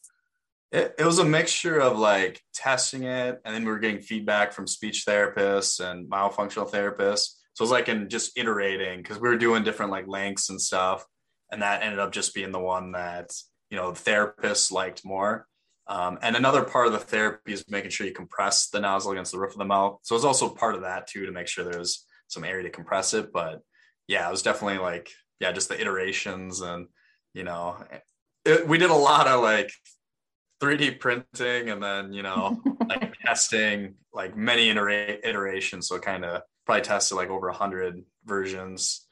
It, 0.71 0.95
it 0.97 1.05
was 1.05 1.19
a 1.19 1.25
mixture 1.25 1.79
of 1.79 1.97
like 1.97 2.41
testing 2.53 3.03
it, 3.03 3.39
and 3.45 3.55
then 3.55 3.63
we 3.63 3.71
were 3.71 3.79
getting 3.79 4.01
feedback 4.01 4.53
from 4.53 4.67
speech 4.67 5.05
therapists 5.07 5.79
and 5.79 6.09
myofunctional 6.09 6.69
therapists 6.69 7.35
so 7.55 7.61
it 7.61 7.67
was 7.67 7.71
like 7.71 7.87
in 7.87 8.09
just 8.09 8.37
iterating 8.37 9.01
because 9.01 9.17
we 9.17 9.29
were 9.29 9.37
doing 9.37 9.63
different 9.63 9.91
like 9.91 10.09
lengths 10.09 10.49
and 10.49 10.61
stuff. 10.61 11.05
And 11.49 11.61
that 11.61 11.83
ended 11.83 11.99
up 11.99 12.11
just 12.11 12.35
being 12.35 12.51
the 12.51 12.59
one 12.59 12.91
that, 12.91 13.31
you 13.69 13.77
know, 13.77 13.91
therapists 13.91 14.73
liked 14.73 15.05
more. 15.05 15.47
Um, 15.87 16.19
and 16.21 16.35
another 16.35 16.63
part 16.63 16.87
of 16.87 16.93
the 16.93 16.99
therapy 16.99 17.53
is 17.53 17.63
making 17.69 17.91
sure 17.91 18.05
you 18.05 18.13
compress 18.13 18.67
the 18.69 18.81
nozzle 18.81 19.13
against 19.13 19.31
the 19.31 19.39
roof 19.39 19.53
of 19.53 19.57
the 19.57 19.65
mouth. 19.65 19.99
So 20.03 20.17
it's 20.17 20.25
also 20.25 20.49
part 20.49 20.75
of 20.75 20.81
that 20.81 21.07
too 21.07 21.25
to 21.25 21.31
make 21.31 21.47
sure 21.47 21.63
there's 21.63 22.05
some 22.27 22.43
area 22.43 22.63
to 22.63 22.69
compress 22.69 23.13
it. 23.13 23.31
But 23.31 23.61
yeah, 24.07 24.27
it 24.27 24.31
was 24.31 24.41
definitely 24.41 24.79
like, 24.79 25.09
yeah, 25.39 25.51
just 25.51 25.69
the 25.69 25.79
iterations 25.79 26.61
and, 26.61 26.87
you 27.33 27.43
know, 27.43 27.77
it, 28.45 28.67
we 28.67 28.77
did 28.77 28.89
a 28.89 28.95
lot 28.95 29.27
of 29.27 29.41
like 29.41 29.71
3D 30.61 30.99
printing 30.99 31.69
and 31.69 31.81
then, 31.81 32.13
you 32.13 32.23
know, 32.23 32.61
like 32.89 33.17
testing 33.19 33.95
like 34.13 34.37
many 34.37 34.69
iterations. 34.69 35.87
So 35.87 35.99
kind 35.99 36.25
of 36.25 36.41
probably 36.65 36.83
tested 36.83 37.17
like 37.17 37.29
over 37.29 37.49
a 37.49 37.53
hundred 37.53 38.03
versions 38.25 39.05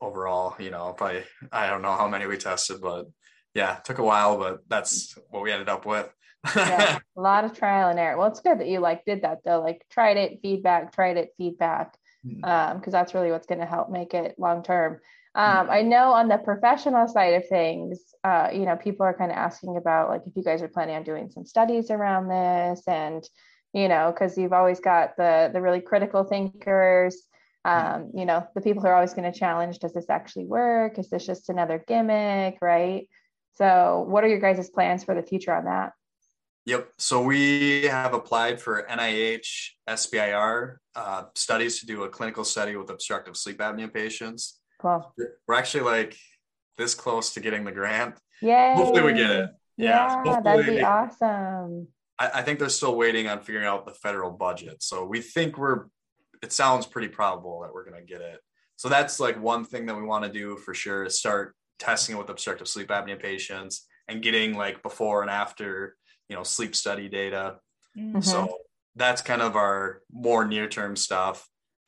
overall. 0.00 0.54
You 0.58 0.70
know, 0.70 0.92
probably 0.92 1.22
I 1.52 1.68
don't 1.68 1.82
know 1.82 1.92
how 1.92 2.08
many 2.08 2.26
we 2.26 2.36
tested, 2.36 2.80
but 2.80 3.06
yeah, 3.54 3.76
took 3.76 3.98
a 3.98 4.04
while, 4.04 4.38
but 4.38 4.60
that's 4.68 5.16
what 5.30 5.42
we 5.42 5.52
ended 5.52 5.68
up 5.68 5.86
with. 5.86 6.08
yeah, 6.56 6.98
a 7.16 7.20
lot 7.20 7.44
of 7.44 7.56
trial 7.56 7.90
and 7.90 7.98
error. 7.98 8.16
Well, 8.16 8.28
it's 8.28 8.40
good 8.40 8.60
that 8.60 8.68
you 8.68 8.80
like 8.80 9.04
did 9.04 9.22
that 9.22 9.38
though. 9.44 9.60
Like 9.60 9.84
tried 9.90 10.16
it, 10.16 10.40
feedback, 10.42 10.92
tried 10.92 11.16
it, 11.16 11.30
feedback, 11.36 11.96
because 12.24 12.42
mm-hmm. 12.42 12.76
um, 12.76 12.82
that's 12.86 13.14
really 13.14 13.30
what's 13.30 13.46
going 13.46 13.60
to 13.60 13.66
help 13.66 13.90
make 13.90 14.14
it 14.14 14.34
long 14.38 14.62
term. 14.62 15.00
Um, 15.34 15.44
mm-hmm. 15.44 15.70
I 15.70 15.82
know 15.82 16.12
on 16.12 16.28
the 16.28 16.38
professional 16.38 17.06
side 17.08 17.34
of 17.34 17.48
things, 17.48 18.00
uh, 18.24 18.48
you 18.52 18.64
know, 18.64 18.76
people 18.76 19.06
are 19.06 19.14
kind 19.14 19.30
of 19.30 19.36
asking 19.36 19.76
about 19.76 20.08
like 20.08 20.22
if 20.26 20.36
you 20.36 20.42
guys 20.42 20.62
are 20.62 20.68
planning 20.68 20.96
on 20.96 21.02
doing 21.04 21.30
some 21.30 21.46
studies 21.46 21.90
around 21.90 22.28
this 22.28 22.82
and 22.86 23.28
you 23.72 23.88
know, 23.88 24.12
because 24.12 24.36
you've 24.36 24.52
always 24.52 24.80
got 24.80 25.16
the 25.16 25.50
the 25.52 25.60
really 25.60 25.80
critical 25.80 26.24
thinkers, 26.24 27.22
um, 27.64 28.10
you 28.14 28.24
know, 28.24 28.46
the 28.54 28.60
people 28.60 28.82
who 28.82 28.88
are 28.88 28.94
always 28.94 29.14
going 29.14 29.30
to 29.30 29.38
challenge, 29.38 29.78
does 29.78 29.92
this 29.92 30.10
actually 30.10 30.46
work? 30.46 30.98
Is 30.98 31.10
this 31.10 31.26
just 31.26 31.48
another 31.48 31.82
gimmick, 31.86 32.58
right? 32.60 33.08
So, 33.54 34.04
what 34.08 34.24
are 34.24 34.28
your 34.28 34.40
guys' 34.40 34.70
plans 34.70 35.04
for 35.04 35.14
the 35.14 35.22
future 35.22 35.54
on 35.54 35.66
that? 35.66 35.92
Yep. 36.66 36.90
So 36.98 37.22
we 37.22 37.84
have 37.84 38.14
applied 38.14 38.60
for 38.60 38.86
NIH 38.88 39.70
SBIR 39.88 40.76
uh, 40.94 41.24
studies 41.34 41.80
to 41.80 41.86
do 41.86 42.04
a 42.04 42.08
clinical 42.08 42.44
study 42.44 42.76
with 42.76 42.90
obstructive 42.90 43.36
sleep 43.36 43.58
apnea 43.58 43.92
patients. 43.92 44.60
Cool. 44.80 45.12
We're 45.46 45.54
actually 45.54 45.84
like 45.84 46.16
this 46.78 46.94
close 46.94 47.34
to 47.34 47.40
getting 47.40 47.64
the 47.64 47.72
grant. 47.72 48.16
Yeah. 48.42 48.74
Hopefully 48.74 49.02
we 49.02 49.12
get 49.14 49.30
it. 49.30 49.50
Yeah, 49.76 50.22
yeah 50.24 50.40
that'd 50.40 50.66
be 50.66 50.82
awesome. 50.82 51.88
I, 52.18 52.30
I 52.34 52.42
think 52.42 52.58
they're 52.58 52.68
still 52.68 52.96
waiting 52.96 53.26
on 53.28 53.40
figuring 53.40 53.66
out 53.66 53.86
the 53.86 53.94
federal 53.94 54.30
budget. 54.30 54.82
So 54.82 55.04
we 55.06 55.20
think 55.20 55.56
we're, 55.56 55.86
it 56.42 56.52
sounds 56.52 56.86
pretty 56.86 57.08
probable 57.08 57.62
that 57.62 57.72
we're 57.72 57.88
going 57.88 58.00
to 58.00 58.06
get 58.06 58.20
it. 58.20 58.40
So 58.76 58.88
that's 58.88 59.20
like 59.20 59.40
one 59.40 59.64
thing 59.64 59.86
that 59.86 59.96
we 59.96 60.02
want 60.02 60.24
to 60.24 60.32
do 60.32 60.56
for 60.56 60.74
sure 60.74 61.04
is 61.04 61.18
start 61.18 61.54
testing 61.78 62.16
it 62.16 62.18
with 62.18 62.30
obstructive 62.30 62.68
sleep 62.68 62.88
apnea 62.88 63.20
patients 63.20 63.86
and 64.08 64.22
getting 64.22 64.54
like 64.54 64.82
before 64.82 65.22
and 65.22 65.30
after, 65.30 65.96
you 66.30 66.36
know, 66.36 66.44
sleep 66.44 66.74
study 66.74 67.08
data. 67.08 67.56
Mm-hmm. 67.98 68.20
So 68.20 68.56
that's 68.94 69.20
kind 69.20 69.42
of 69.42 69.56
our 69.56 70.00
more 70.12 70.46
near 70.46 70.68
term 70.68 70.94
stuff. 70.96 71.46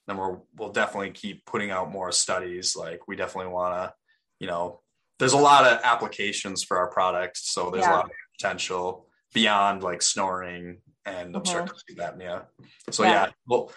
Then 0.08 0.16
we're, 0.16 0.38
we'll 0.56 0.72
definitely 0.72 1.12
keep 1.12 1.46
putting 1.46 1.70
out 1.70 1.92
more 1.92 2.11
studies. 2.11 2.75
Like 2.76 3.06
we 3.06 3.14
definitely 3.14 3.52
want 3.52 3.75
to, 3.75 3.94
you 4.40 4.49
know, 4.49 4.80
there's 5.20 5.32
a 5.32 5.38
lot 5.38 5.64
of 5.64 5.80
applications 5.84 6.64
for 6.64 6.76
our 6.76 6.90
product. 6.90 7.37
So 7.37 7.70
there's 7.70 7.84
yeah. 7.84 7.92
a 7.92 7.94
lot 7.94 8.04
of 8.06 8.11
potential 8.37 9.06
beyond 9.32 9.84
like 9.84 10.02
snoring 10.02 10.78
and 11.06 11.28
mm-hmm. 11.28 11.37
obstructive 11.37 11.76
sleep 11.87 11.99
apnea. 11.99 12.46
So 12.90 13.04
yeah. 13.04 13.11
yeah, 13.11 13.30
well, 13.46 13.72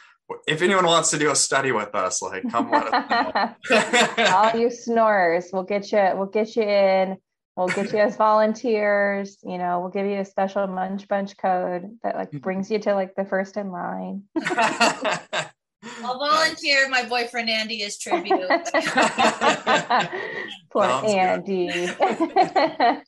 if 0.48 0.64
anyone 0.64 0.86
wants 0.86 1.12
to 1.12 1.20
do 1.20 1.30
a 1.30 1.36
study 1.36 1.72
with 1.72 1.94
us, 1.94 2.24
like 2.24 2.50
come 2.50 2.72
let 2.72 2.92
us 2.92 3.56
know. 4.18 4.26
All 4.34 4.60
you 4.60 4.72
snorers, 4.72 5.52
we'll 5.54 5.62
get 5.62 5.92
you. 5.92 6.10
We'll 6.16 6.26
get 6.26 6.56
you 6.56 6.64
in. 6.64 7.18
We'll 7.56 7.68
get 7.68 7.94
you 7.94 8.00
as 8.00 8.16
volunteers. 8.18 9.38
You 9.44 9.58
know, 9.58 9.80
we'll 9.80 9.90
give 9.90 10.06
you 10.06 10.20
a 10.20 10.26
special 10.26 10.68
munch 10.68 11.08
bunch 11.08 11.38
code 11.38 11.98
that 12.04 12.16
like 12.16 12.30
mm-hmm. 12.30 12.40
brings 12.40 12.70
you 12.70 12.80
to 12.80 12.94
like 12.94 13.16
the 13.16 13.26
first 13.26 13.58
in 13.58 13.72
line. 13.72 14.24
I'll 16.04 16.18
volunteer 16.18 16.90
my 16.90 17.04
boyfriend 17.04 17.50
Andy 17.50 17.82
is 17.84 17.98
tribute. 17.98 18.40
Poor 20.72 20.84
Sounds 20.84 21.12
Andy. 21.12 21.70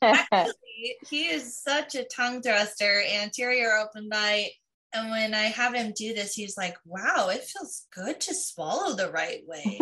Actually, 0.01 0.53
he 1.09 1.25
is 1.25 1.57
such 1.57 1.95
a 1.95 2.03
tongue 2.03 2.41
thruster, 2.41 3.01
anterior 3.19 3.71
open 3.77 4.09
bite. 4.09 4.51
And 4.93 5.09
when 5.09 5.33
I 5.33 5.45
have 5.45 5.73
him 5.73 5.91
do 5.95 6.13
this, 6.13 6.35
he's 6.35 6.55
like, 6.55 6.77
wow, 6.85 7.29
it 7.29 7.43
feels 7.43 7.87
good 7.93 8.21
to 8.21 8.33
swallow 8.33 8.95
the 8.95 9.11
right 9.11 9.41
way. 9.47 9.79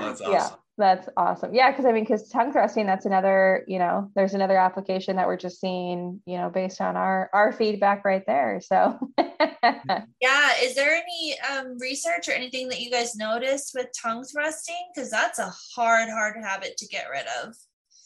That's 0.00 0.20
awesome. 0.20 0.32
Yeah. 0.32 0.50
That's 0.78 1.08
awesome. 1.16 1.52
Yeah, 1.52 1.72
because 1.72 1.86
I 1.86 1.92
mean, 1.92 2.04
because 2.04 2.28
tongue 2.28 2.52
thrusting, 2.52 2.86
that's 2.86 3.04
another, 3.04 3.64
you 3.66 3.80
know, 3.80 4.12
there's 4.14 4.34
another 4.34 4.56
application 4.56 5.16
that 5.16 5.26
we're 5.26 5.36
just 5.36 5.60
seeing, 5.60 6.22
you 6.24 6.38
know, 6.38 6.50
based 6.50 6.80
on 6.80 6.96
our 6.96 7.28
our 7.32 7.52
feedback 7.52 8.04
right 8.04 8.22
there. 8.28 8.60
So 8.64 8.96
yeah, 9.18 10.50
is 10.62 10.76
there 10.76 10.92
any 10.92 11.36
um, 11.52 11.76
research 11.80 12.28
or 12.28 12.32
anything 12.32 12.68
that 12.68 12.80
you 12.80 12.92
guys 12.92 13.16
noticed 13.16 13.72
with 13.74 13.88
tongue 14.00 14.24
thrusting? 14.24 14.88
Because 14.94 15.10
that's 15.10 15.40
a 15.40 15.52
hard, 15.74 16.08
hard 16.10 16.36
habit 16.40 16.76
to 16.76 16.86
get 16.86 17.06
rid 17.10 17.26
of. 17.44 17.56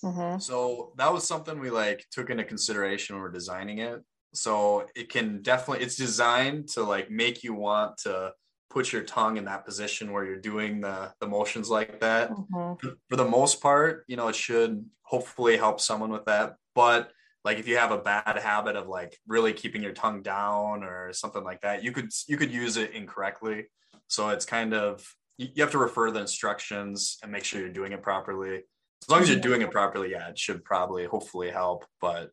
Mm-hmm. 0.02 0.38
So 0.38 0.94
that 0.96 1.12
was 1.12 1.26
something 1.28 1.60
we 1.60 1.68
like 1.68 2.06
took 2.10 2.30
into 2.30 2.44
consideration 2.44 3.14
when 3.14 3.22
we're 3.22 3.30
designing 3.30 3.78
it. 3.78 4.00
So 4.32 4.86
it 4.96 5.10
can 5.10 5.42
definitely 5.42 5.84
it's 5.84 5.96
designed 5.96 6.70
to 6.70 6.84
like 6.84 7.10
make 7.10 7.44
you 7.44 7.52
want 7.52 7.98
to 8.04 8.32
put 8.72 8.92
your 8.92 9.02
tongue 9.02 9.36
in 9.36 9.44
that 9.44 9.66
position 9.66 10.12
where 10.12 10.24
you're 10.24 10.36
doing 10.36 10.80
the, 10.80 11.12
the 11.20 11.26
motions 11.26 11.68
like 11.68 12.00
that. 12.00 12.30
Mm-hmm. 12.30 12.88
For 13.08 13.16
the 13.16 13.24
most 13.24 13.60
part, 13.60 14.04
you 14.08 14.16
know, 14.16 14.28
it 14.28 14.34
should 14.34 14.84
hopefully 15.02 15.58
help 15.58 15.78
someone 15.80 16.10
with 16.10 16.24
that. 16.24 16.56
But 16.74 17.10
like 17.44 17.58
if 17.58 17.68
you 17.68 17.76
have 17.76 17.90
a 17.92 17.98
bad 17.98 18.38
habit 18.38 18.76
of 18.76 18.88
like 18.88 19.18
really 19.26 19.52
keeping 19.52 19.82
your 19.82 19.92
tongue 19.92 20.22
down 20.22 20.84
or 20.84 21.12
something 21.12 21.44
like 21.44 21.60
that, 21.60 21.84
you 21.84 21.92
could 21.92 22.10
you 22.26 22.38
could 22.38 22.50
use 22.50 22.78
it 22.78 22.92
incorrectly. 22.92 23.66
So 24.06 24.30
it's 24.30 24.46
kind 24.46 24.72
of 24.72 25.06
you 25.36 25.48
have 25.58 25.72
to 25.72 25.78
refer 25.78 26.10
the 26.10 26.20
instructions 26.20 27.18
and 27.22 27.30
make 27.30 27.44
sure 27.44 27.60
you're 27.60 27.68
doing 27.68 27.92
it 27.92 28.02
properly. 28.02 28.62
As 29.02 29.08
long 29.08 29.20
as 29.20 29.28
you're 29.28 29.40
doing 29.40 29.62
it 29.62 29.70
properly, 29.70 30.12
yeah, 30.12 30.28
it 30.28 30.38
should 30.38 30.64
probably 30.64 31.04
hopefully 31.04 31.50
help. 31.50 31.84
But 32.00 32.30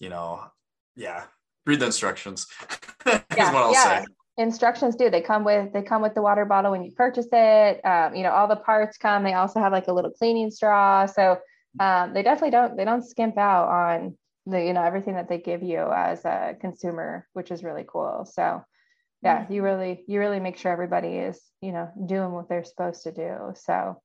you 0.00 0.10
know, 0.10 0.44
yeah, 0.96 1.24
read 1.64 1.80
the 1.80 1.86
instructions. 1.86 2.46
yeah, 3.06 3.22
yeah. 3.36 4.00
Say 4.00 4.06
instructions 4.38 4.96
do. 4.96 5.10
They 5.10 5.20
come 5.20 5.44
with 5.44 5.72
they 5.72 5.82
come 5.82 6.00
with 6.00 6.14
the 6.14 6.22
water 6.22 6.44
bottle 6.44 6.70
when 6.70 6.82
you 6.82 6.92
purchase 6.92 7.26
it. 7.30 7.84
Um, 7.84 8.14
you 8.14 8.22
know 8.22 8.30
all 8.30 8.48
the 8.48 8.56
parts 8.56 8.96
come. 8.96 9.24
They 9.24 9.34
also 9.34 9.60
have 9.60 9.72
like 9.72 9.88
a 9.88 9.92
little 9.92 10.12
cleaning 10.12 10.50
straw. 10.50 11.06
So 11.06 11.38
um, 11.78 12.14
they 12.14 12.22
definitely 12.22 12.52
don't 12.52 12.76
they 12.76 12.84
don't 12.84 13.06
skimp 13.06 13.36
out 13.36 13.68
on 13.68 14.16
the 14.46 14.64
you 14.64 14.72
know 14.72 14.82
everything 14.82 15.14
that 15.14 15.28
they 15.28 15.38
give 15.38 15.62
you 15.62 15.90
as 15.92 16.24
a 16.24 16.56
consumer 16.60 17.26
which 17.34 17.50
is 17.50 17.62
really 17.62 17.84
cool. 17.86 18.26
So 18.32 18.62
yeah 19.22 19.46
you 19.50 19.62
really 19.62 20.04
you 20.06 20.20
really 20.20 20.40
make 20.40 20.56
sure 20.56 20.72
everybody 20.72 21.08
is 21.08 21.40
you 21.60 21.72
know 21.72 21.90
doing 22.06 22.32
what 22.32 22.48
they're 22.48 22.64
supposed 22.64 23.02
to 23.02 23.12
do. 23.12 23.52
So 23.54 24.00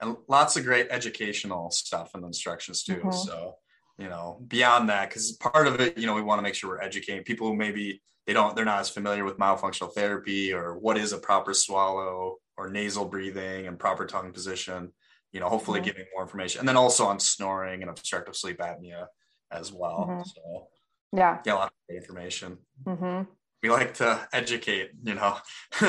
and 0.00 0.16
lots 0.28 0.56
of 0.56 0.64
great 0.64 0.86
educational 0.90 1.70
stuff 1.70 2.14
and 2.14 2.24
instructions 2.24 2.84
too. 2.84 2.96
Mm-hmm. 2.96 3.10
so 3.10 3.56
you 3.98 4.08
know 4.08 4.40
beyond 4.46 4.88
that 4.88 5.08
because 5.08 5.32
part 5.32 5.66
of 5.66 5.80
it 5.80 5.98
you 5.98 6.06
know 6.06 6.14
we 6.14 6.22
want 6.22 6.38
to 6.38 6.42
make 6.42 6.54
sure 6.54 6.70
we're 6.70 6.80
educating 6.80 7.24
people 7.24 7.48
who 7.48 7.56
maybe 7.56 8.00
they 8.26 8.32
don't 8.32 8.54
they're 8.54 8.64
not 8.64 8.80
as 8.80 8.88
familiar 8.88 9.24
with 9.24 9.38
myofunctional 9.38 9.92
therapy 9.92 10.52
or 10.52 10.78
what 10.78 10.96
is 10.96 11.12
a 11.12 11.18
proper 11.18 11.52
swallow 11.52 12.36
or 12.56 12.70
nasal 12.70 13.04
breathing 13.04 13.66
and 13.66 13.78
proper 13.78 14.06
tongue 14.06 14.32
position 14.32 14.92
you 15.32 15.40
know 15.40 15.48
hopefully 15.48 15.80
mm-hmm. 15.80 15.86
giving 15.86 16.04
more 16.14 16.22
information 16.22 16.60
and 16.60 16.68
then 16.68 16.76
also 16.76 17.06
on 17.06 17.18
snoring 17.18 17.82
and 17.82 17.90
obstructive 17.90 18.36
sleep 18.36 18.58
apnea 18.58 19.06
as 19.50 19.72
well 19.72 20.06
mm-hmm. 20.08 20.22
so 20.22 20.68
yeah 21.12 21.38
get 21.44 21.54
a 21.54 21.56
lot 21.56 21.72
of 21.90 21.96
information 21.96 22.56
mm-hmm. 22.84 23.22
we 23.62 23.70
like 23.70 23.94
to 23.94 24.28
educate 24.32 24.90
you 25.02 25.14
know 25.14 25.36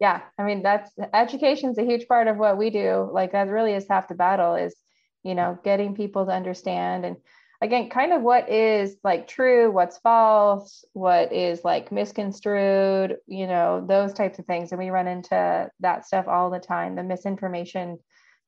yeah 0.00 0.20
i 0.38 0.44
mean 0.44 0.62
that's 0.62 0.90
education 1.12 1.70
is 1.70 1.78
a 1.78 1.84
huge 1.84 2.06
part 2.06 2.28
of 2.28 2.36
what 2.36 2.56
we 2.56 2.70
do 2.70 3.08
like 3.12 3.32
that 3.32 3.48
really 3.48 3.72
is 3.72 3.86
half 3.88 4.08
the 4.08 4.14
battle 4.14 4.54
is 4.54 4.76
you 5.24 5.34
know 5.34 5.58
getting 5.64 5.94
people 5.94 6.26
to 6.26 6.32
understand 6.32 7.04
and 7.04 7.16
again 7.60 7.88
kind 7.90 8.12
of 8.12 8.22
what 8.22 8.48
is 8.48 8.96
like 9.02 9.26
true 9.26 9.70
what's 9.70 9.98
false 9.98 10.84
what 10.92 11.32
is 11.32 11.64
like 11.64 11.90
misconstrued 11.90 13.16
you 13.26 13.46
know 13.46 13.84
those 13.86 14.12
types 14.12 14.38
of 14.38 14.46
things. 14.46 14.72
And 14.72 14.78
we 14.78 14.90
run 14.90 15.08
into 15.08 15.70
that 15.80 16.06
stuff 16.06 16.28
all 16.28 16.50
the 16.50 16.58
time. 16.58 16.94
The 16.94 17.02
misinformation 17.02 17.98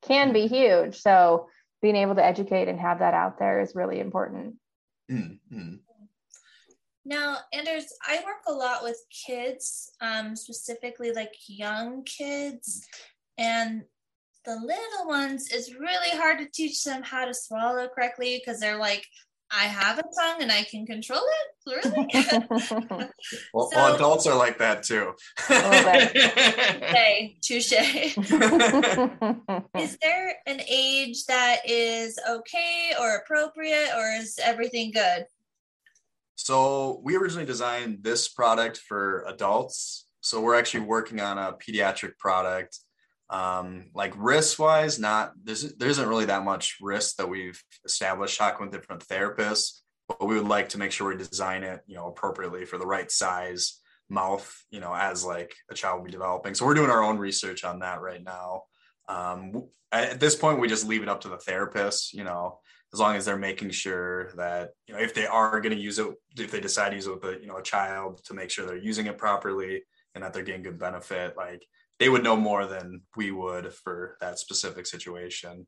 can 0.02 0.32
be 0.32 0.46
huge. 0.46 1.00
So 1.00 1.48
being 1.82 1.96
able 1.96 2.14
to 2.14 2.24
educate 2.24 2.68
and 2.68 2.78
have 2.78 3.00
that 3.00 3.14
out 3.14 3.38
there 3.38 3.60
is 3.60 3.74
really 3.74 4.00
important. 4.00 4.56
Mm-hmm. 5.10 5.74
now 7.04 7.38
anders 7.52 7.92
i 8.06 8.22
work 8.24 8.42
a 8.46 8.52
lot 8.52 8.84
with 8.84 8.96
kids 9.26 9.90
um, 10.00 10.36
specifically 10.36 11.10
like 11.10 11.34
young 11.48 12.04
kids. 12.04 12.86
And 13.36 13.82
the 14.44 14.54
little 14.54 15.06
ones 15.06 15.52
is 15.52 15.74
really 15.74 16.16
hard 16.16 16.38
to 16.38 16.46
teach 16.46 16.82
them 16.84 17.02
how 17.02 17.24
to 17.24 17.34
swallow 17.34 17.88
correctly 17.88 18.40
because 18.40 18.60
they're 18.60 18.78
like 18.78 19.06
I 19.52 19.64
have 19.64 19.98
a 19.98 20.02
tongue 20.02 20.42
and 20.42 20.52
I 20.52 20.62
can 20.62 20.86
control 20.86 21.20
it. 21.20 21.84
Really? 21.84 22.08
well, 23.52 23.68
so, 23.72 23.76
well, 23.76 23.94
adults 23.94 24.26
are 24.26 24.36
like 24.36 24.58
that 24.58 24.84
too. 24.84 25.12
Oh, 25.48 25.68
okay, 25.68 27.36
touche. 27.42 27.72
is 29.76 29.98
there 30.00 30.36
an 30.46 30.60
age 30.68 31.24
that 31.26 31.68
is 31.68 32.16
okay 32.28 32.92
or 33.00 33.16
appropriate, 33.16 33.88
or 33.96 34.06
is 34.20 34.38
everything 34.40 34.92
good? 34.92 35.26
So 36.36 37.00
we 37.02 37.16
originally 37.16 37.44
designed 37.44 38.02
this 38.02 38.28
product 38.28 38.78
for 38.78 39.24
adults. 39.26 40.06
So 40.20 40.40
we're 40.40 40.54
actually 40.54 40.80
working 40.80 41.20
on 41.20 41.38
a 41.38 41.54
pediatric 41.54 42.18
product 42.18 42.78
um, 43.30 43.90
like 43.94 44.12
risk 44.16 44.58
wise, 44.58 44.98
not 44.98 45.32
there's 45.42 45.74
there 45.76 45.88
isn't 45.88 46.08
really 46.08 46.26
that 46.26 46.44
much 46.44 46.76
risk 46.80 47.16
that 47.16 47.28
we've 47.28 47.62
established 47.84 48.38
talking 48.38 48.66
with 48.66 48.74
different 48.74 49.06
therapists, 49.06 49.80
but 50.08 50.26
we 50.26 50.34
would 50.34 50.48
like 50.48 50.68
to 50.70 50.78
make 50.78 50.90
sure 50.90 51.08
we 51.08 51.16
design 51.16 51.62
it, 51.62 51.80
you 51.86 51.94
know, 51.94 52.08
appropriately 52.08 52.64
for 52.64 52.76
the 52.76 52.86
right 52.86 53.10
size 53.10 53.80
mouth, 54.08 54.52
you 54.70 54.80
know, 54.80 54.92
as 54.92 55.24
like 55.24 55.54
a 55.70 55.74
child 55.74 55.98
will 55.98 56.06
be 56.06 56.10
developing. 56.10 56.54
So 56.54 56.66
we're 56.66 56.74
doing 56.74 56.90
our 56.90 57.04
own 57.04 57.18
research 57.18 57.62
on 57.62 57.78
that 57.78 58.00
right 58.00 58.22
now. 58.22 58.62
Um, 59.08 59.68
at 59.92 60.18
this 60.18 60.34
point, 60.34 60.58
we 60.58 60.68
just 60.68 60.86
leave 60.86 61.02
it 61.02 61.08
up 61.08 61.20
to 61.20 61.28
the 61.28 61.38
therapist, 61.38 62.12
you 62.12 62.24
know, 62.24 62.58
as 62.92 62.98
long 62.98 63.14
as 63.14 63.24
they're 63.24 63.36
making 63.36 63.70
sure 63.70 64.32
that 64.32 64.70
you 64.88 64.94
know 64.94 65.00
if 65.00 65.14
they 65.14 65.26
are 65.26 65.60
going 65.60 65.74
to 65.74 65.80
use 65.80 66.00
it, 66.00 66.08
if 66.36 66.50
they 66.50 66.60
decide 66.60 66.90
to 66.90 66.96
use 66.96 67.06
it 67.06 67.14
with 67.14 67.24
a 67.24 67.40
you 67.40 67.46
know 67.46 67.58
a 67.58 67.62
child, 67.62 68.20
to 68.24 68.34
make 68.34 68.50
sure 68.50 68.66
they're 68.66 68.76
using 68.76 69.06
it 69.06 69.18
properly 69.18 69.82
and 70.14 70.24
that 70.24 70.32
they're 70.32 70.42
getting 70.42 70.62
good 70.62 70.78
benefit. 70.78 71.36
Like 71.36 71.62
they 72.00 72.08
would 72.08 72.24
know 72.24 72.34
more 72.34 72.66
than 72.66 73.02
we 73.14 73.30
would 73.30 73.72
for 73.72 74.16
that 74.20 74.38
specific 74.38 74.86
situation. 74.86 75.66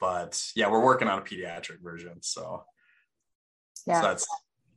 But 0.00 0.42
yeah, 0.56 0.70
we're 0.70 0.82
working 0.82 1.06
on 1.06 1.18
a 1.18 1.22
pediatric 1.22 1.82
version. 1.82 2.22
So, 2.22 2.64
yeah. 3.86 4.00
so 4.00 4.06
that's 4.08 4.26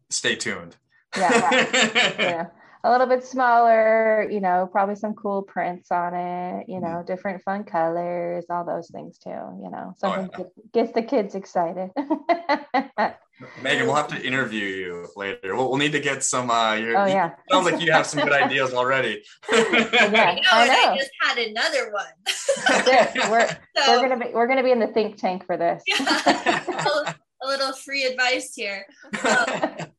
stay 0.10 0.36
tuned. 0.36 0.76
Yeah. 1.18 1.50
yeah. 2.20 2.46
A 2.84 2.92
little 2.92 3.08
bit 3.08 3.26
smaller, 3.26 4.30
you 4.30 4.40
know, 4.40 4.70
probably 4.72 4.96
some 4.96 5.14
cool 5.14 5.42
prints 5.42 5.92
on 5.92 6.14
it, 6.14 6.70
you 6.70 6.80
know, 6.80 6.88
mm-hmm. 6.88 7.08
different 7.08 7.44
fun 7.44 7.64
colors, 7.64 8.46
all 8.50 8.66
those 8.66 8.90
things 8.90 9.18
too, 9.18 9.30
you 9.30 9.70
know, 9.70 9.94
something 9.98 10.30
oh, 10.38 10.38
yeah. 10.40 10.64
gets 10.74 10.94
the 10.94 11.02
kids 11.02 11.36
excited. 11.36 11.92
Megan, 13.62 13.86
we'll 13.86 13.96
have 13.96 14.08
to 14.08 14.22
interview 14.22 14.66
you 14.66 15.08
later. 15.16 15.56
We'll, 15.56 15.70
we'll 15.70 15.78
need 15.78 15.94
to 15.94 16.00
get 16.00 16.24
some. 16.24 16.50
Uh, 16.52 16.74
your, 16.76 16.98
oh 16.98 17.06
yeah. 17.06 17.36
sounds 17.50 17.72
like 17.72 17.82
you 17.82 17.92
have 17.92 18.06
some 18.06 18.22
good 18.22 18.34
ideas 18.34 18.74
already. 18.74 19.24
yeah, 19.52 19.60
I 19.62 20.36
know. 20.36 20.50
I, 20.52 20.68
know. 20.68 20.92
I 20.92 20.98
just 20.98 21.12
had 21.22 21.38
another 21.38 21.92
one. 21.92 23.32
we're 23.32 23.48
so, 23.78 24.02
we're 24.02 24.10
gonna 24.10 24.26
be 24.26 24.34
we're 24.34 24.48
gonna 24.48 24.64
be 24.64 24.72
in 24.72 24.80
the 24.80 24.88
think 24.88 25.18
tank 25.18 25.46
for 25.46 25.56
this. 25.56 25.84
Yeah, 25.88 26.64
a, 26.68 27.16
a 27.44 27.48
little 27.48 27.74
free 27.74 28.04
advice 28.04 28.54
here. 28.56 28.86
Um, 29.26 29.90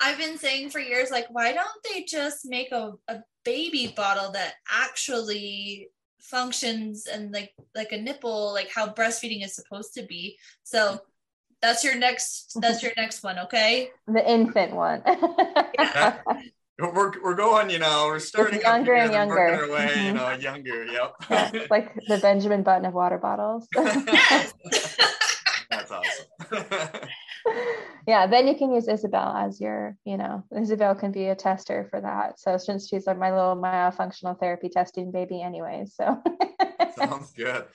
I've 0.00 0.18
been 0.18 0.38
saying 0.38 0.70
for 0.70 0.80
years, 0.80 1.10
like, 1.10 1.26
why 1.30 1.52
don't 1.52 1.68
they 1.92 2.04
just 2.04 2.46
make 2.46 2.72
a, 2.72 2.94
a 3.06 3.18
baby 3.44 3.92
bottle 3.94 4.32
that 4.32 4.54
actually 4.70 5.88
functions 6.20 7.06
and 7.06 7.32
like 7.32 7.52
like 7.74 7.92
a 7.92 8.00
nipple, 8.00 8.52
like 8.52 8.70
how 8.74 8.88
breastfeeding 8.88 9.44
is 9.44 9.54
supposed 9.54 9.94
to 9.94 10.02
be? 10.02 10.38
So 10.64 11.00
that's 11.62 11.84
your 11.84 11.96
next. 11.96 12.58
That's 12.60 12.82
your 12.82 12.92
next 12.96 13.22
one. 13.22 13.38
Okay. 13.38 13.90
The 14.06 14.28
infant 14.28 14.74
one. 14.74 15.02
yeah. 15.78 16.18
We're, 16.80 17.12
we're 17.22 17.34
going, 17.34 17.68
you 17.68 17.78
know, 17.78 18.06
we're 18.06 18.18
starting 18.18 18.62
younger 18.62 18.94
and 18.94 19.12
younger. 19.12 19.38
Our 19.38 19.70
way, 19.70 19.88
mm-hmm. 19.88 20.06
you 20.06 20.12
know, 20.14 20.30
younger. 20.32 20.86
Yep. 20.86 21.14
Yeah, 21.30 21.66
like 21.70 21.94
the 22.08 22.18
Benjamin 22.18 22.62
Button 22.62 22.86
of 22.86 22.94
water 22.94 23.18
bottles. 23.18 23.68
That's 23.74 24.54
awesome. 25.90 26.24
yeah, 28.06 28.26
then 28.26 28.48
you 28.48 28.56
can 28.56 28.72
use 28.72 28.88
Isabel 28.88 29.36
as 29.36 29.60
your, 29.60 29.96
you 30.04 30.16
know, 30.16 30.44
Isabel 30.56 30.94
can 30.94 31.12
be 31.12 31.26
a 31.26 31.34
tester 31.34 31.86
for 31.90 32.00
that. 32.00 32.40
So 32.40 32.56
since 32.56 32.88
she's 32.88 33.06
like 33.06 33.18
my 33.18 33.30
little 33.30 33.56
myofunctional 33.56 34.38
therapy 34.40 34.70
testing 34.70 35.12
baby, 35.12 35.42
anyway. 35.42 35.84
So 35.86 36.22
sounds 36.96 37.32
good 37.32 37.66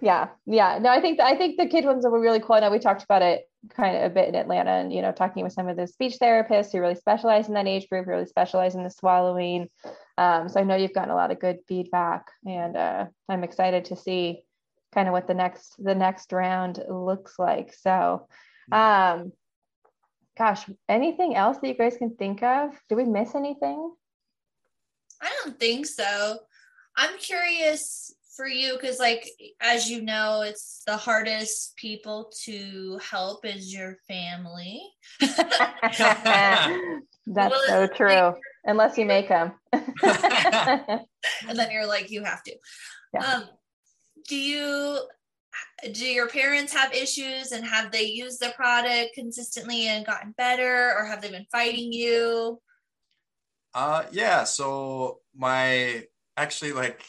yeah, 0.00 0.28
yeah. 0.46 0.78
No, 0.80 0.90
I 0.90 1.00
think 1.00 1.20
I 1.20 1.36
think 1.36 1.56
the 1.56 1.66
kid 1.66 1.84
ones 1.84 2.04
were 2.04 2.20
really 2.20 2.40
cool. 2.40 2.56
I 2.56 2.60
know 2.60 2.70
we 2.70 2.78
talked 2.78 3.04
about 3.04 3.22
it 3.22 3.48
kind 3.70 3.96
of 3.96 4.02
a 4.02 4.14
bit 4.14 4.28
in 4.28 4.34
Atlanta, 4.34 4.70
and 4.70 4.92
you 4.92 5.02
know, 5.02 5.12
talking 5.12 5.44
with 5.44 5.52
some 5.52 5.68
of 5.68 5.76
the 5.76 5.86
speech 5.86 6.16
therapists 6.20 6.72
who 6.72 6.80
really 6.80 6.94
specialize 6.94 7.48
in 7.48 7.54
that 7.54 7.68
age 7.68 7.88
group, 7.88 8.06
really 8.06 8.26
specialize 8.26 8.74
in 8.74 8.82
the 8.82 8.90
swallowing. 8.90 9.68
Um, 10.18 10.48
so 10.48 10.60
I 10.60 10.64
know 10.64 10.76
you've 10.76 10.94
gotten 10.94 11.10
a 11.10 11.16
lot 11.16 11.30
of 11.30 11.40
good 11.40 11.58
feedback, 11.68 12.26
and 12.46 12.76
uh, 12.76 13.06
I'm 13.28 13.44
excited 13.44 13.86
to 13.86 13.96
see 13.96 14.42
kind 14.94 15.08
of 15.08 15.12
what 15.12 15.26
the 15.26 15.34
next 15.34 15.74
the 15.78 15.94
next 15.94 16.32
round 16.32 16.82
looks 16.88 17.38
like. 17.38 17.74
So, 17.74 18.26
mm-hmm. 18.72 19.20
um, 19.22 19.32
gosh, 20.36 20.68
anything 20.88 21.34
else 21.34 21.58
that 21.58 21.68
you 21.68 21.74
guys 21.74 21.96
can 21.96 22.16
think 22.16 22.42
of? 22.42 22.70
Do 22.88 22.96
we 22.96 23.04
miss 23.04 23.34
anything? 23.34 23.92
I 25.20 25.30
don't 25.42 25.58
think 25.58 25.86
so. 25.86 26.38
I'm 26.96 27.16
curious 27.18 28.12
for 28.36 28.46
you 28.46 28.74
because 28.74 28.98
like 28.98 29.28
as 29.60 29.90
you 29.90 30.02
know 30.02 30.42
it's 30.42 30.82
the 30.86 30.96
hardest 30.96 31.76
people 31.76 32.32
to 32.44 32.98
help 32.98 33.44
is 33.44 33.72
your 33.72 33.98
family. 34.08 34.82
That's 35.20 35.98
well, 37.26 37.62
so 37.66 37.86
true. 37.86 38.34
unless 38.64 38.98
you 38.98 39.06
make 39.06 39.28
them 39.28 39.52
and 39.72 41.06
then 41.54 41.70
you're 41.70 41.86
like 41.86 42.10
you 42.10 42.24
have 42.24 42.42
to. 42.44 42.54
Yeah. 43.14 43.34
um, 43.34 43.44
do 44.28 44.36
you 44.36 44.98
do 45.92 46.06
your 46.06 46.28
parents 46.28 46.72
have 46.72 46.94
issues 46.94 47.52
and 47.52 47.64
have 47.64 47.92
they 47.92 48.04
used 48.04 48.40
the 48.40 48.52
product 48.56 49.10
consistently 49.14 49.86
and 49.86 50.06
gotten 50.06 50.34
better 50.38 50.94
or 50.96 51.04
have 51.04 51.20
they 51.20 51.30
been 51.30 51.46
fighting 51.52 51.92
you? 51.92 52.58
Uh 53.74 54.04
yeah 54.10 54.44
so 54.44 55.20
my 55.36 56.04
actually 56.36 56.72
like 56.72 57.04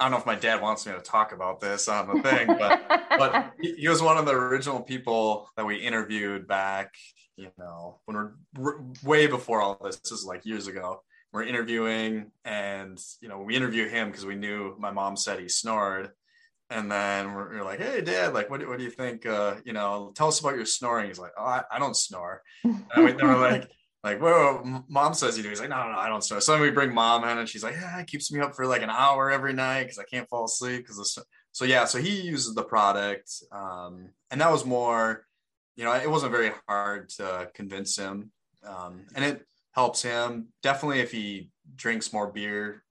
I 0.00 0.04
don't 0.04 0.12
know 0.12 0.16
if 0.16 0.26
my 0.26 0.34
dad 0.34 0.62
wants 0.62 0.86
me 0.86 0.92
to 0.92 1.00
talk 1.00 1.32
about 1.32 1.60
this 1.60 1.86
on 1.86 2.08
the 2.08 2.22
thing, 2.22 2.46
but 2.58 2.82
but 3.18 3.52
he 3.60 3.86
was 3.86 4.00
one 4.00 4.16
of 4.16 4.24
the 4.24 4.32
original 4.32 4.80
people 4.80 5.48
that 5.56 5.66
we 5.66 5.76
interviewed 5.76 6.48
back, 6.48 6.94
you 7.36 7.50
know, 7.58 8.00
when 8.06 8.32
we're 8.56 8.80
way 9.04 9.26
before 9.26 9.60
all 9.60 9.78
this. 9.84 9.98
This 9.98 10.12
is 10.12 10.24
like 10.24 10.46
years 10.46 10.68
ago. 10.68 11.02
We're 11.32 11.44
interviewing, 11.44 12.32
and 12.46 12.98
you 13.20 13.28
know, 13.28 13.42
we 13.42 13.54
interview 13.54 13.88
him 13.88 14.08
because 14.08 14.24
we 14.24 14.34
knew 14.34 14.74
my 14.78 14.90
mom 14.90 15.16
said 15.16 15.38
he 15.38 15.48
snored, 15.48 16.10
and 16.70 16.90
then 16.90 17.34
we're, 17.34 17.58
we're, 17.58 17.64
like, 17.64 17.80
"Hey, 17.80 18.00
Dad, 18.00 18.32
like, 18.32 18.48
what, 18.48 18.66
what 18.66 18.78
do 18.78 18.84
you 18.84 18.90
think? 18.90 19.26
Uh, 19.26 19.56
you 19.64 19.74
know, 19.74 20.12
tell 20.16 20.28
us 20.28 20.40
about 20.40 20.56
your 20.56 20.64
snoring." 20.64 21.08
He's 21.08 21.18
like, 21.18 21.32
"Oh, 21.38 21.44
I, 21.44 21.62
I 21.70 21.78
don't 21.78 21.96
snore." 21.96 22.42
And 22.64 23.04
we, 23.04 23.12
then 23.12 23.28
we're 23.28 23.38
like, 23.38 23.70
like, 24.02 24.20
whoa, 24.20 24.82
mom 24.88 25.14
says 25.14 25.36
you 25.36 25.42
do. 25.42 25.50
He's 25.50 25.60
like, 25.60 25.68
no, 25.68 25.76
no, 25.84 25.92
no, 25.92 25.98
I 25.98 26.08
don't 26.08 26.24
snore. 26.24 26.40
So 26.40 26.60
we 26.60 26.70
bring 26.70 26.94
mom 26.94 27.24
in 27.24 27.38
and 27.38 27.48
she's 27.48 27.62
like, 27.62 27.74
yeah, 27.74 28.00
it 28.00 28.06
keeps 28.06 28.32
me 28.32 28.40
up 28.40 28.54
for 28.54 28.66
like 28.66 28.82
an 28.82 28.90
hour 28.90 29.30
every 29.30 29.52
night 29.52 29.82
because 29.84 29.98
I 29.98 30.04
can't 30.04 30.28
fall 30.28 30.46
asleep. 30.46 30.86
Because 30.86 31.18
so 31.52 31.64
yeah, 31.64 31.84
so 31.84 31.98
he 31.98 32.20
uses 32.22 32.54
the 32.54 32.62
product. 32.62 33.30
Um, 33.52 34.10
and 34.30 34.40
that 34.40 34.50
was 34.50 34.64
more, 34.64 35.26
you 35.76 35.84
know, 35.84 35.92
it 35.92 36.10
wasn't 36.10 36.32
very 36.32 36.52
hard 36.66 37.10
to 37.10 37.50
convince 37.54 37.96
him. 37.96 38.30
Um, 38.66 39.06
and 39.14 39.24
it 39.24 39.46
helps 39.72 40.02
him 40.02 40.48
definitely 40.62 41.00
if 41.00 41.12
he 41.12 41.50
drinks 41.76 42.12
more 42.12 42.30
beer 42.30 42.82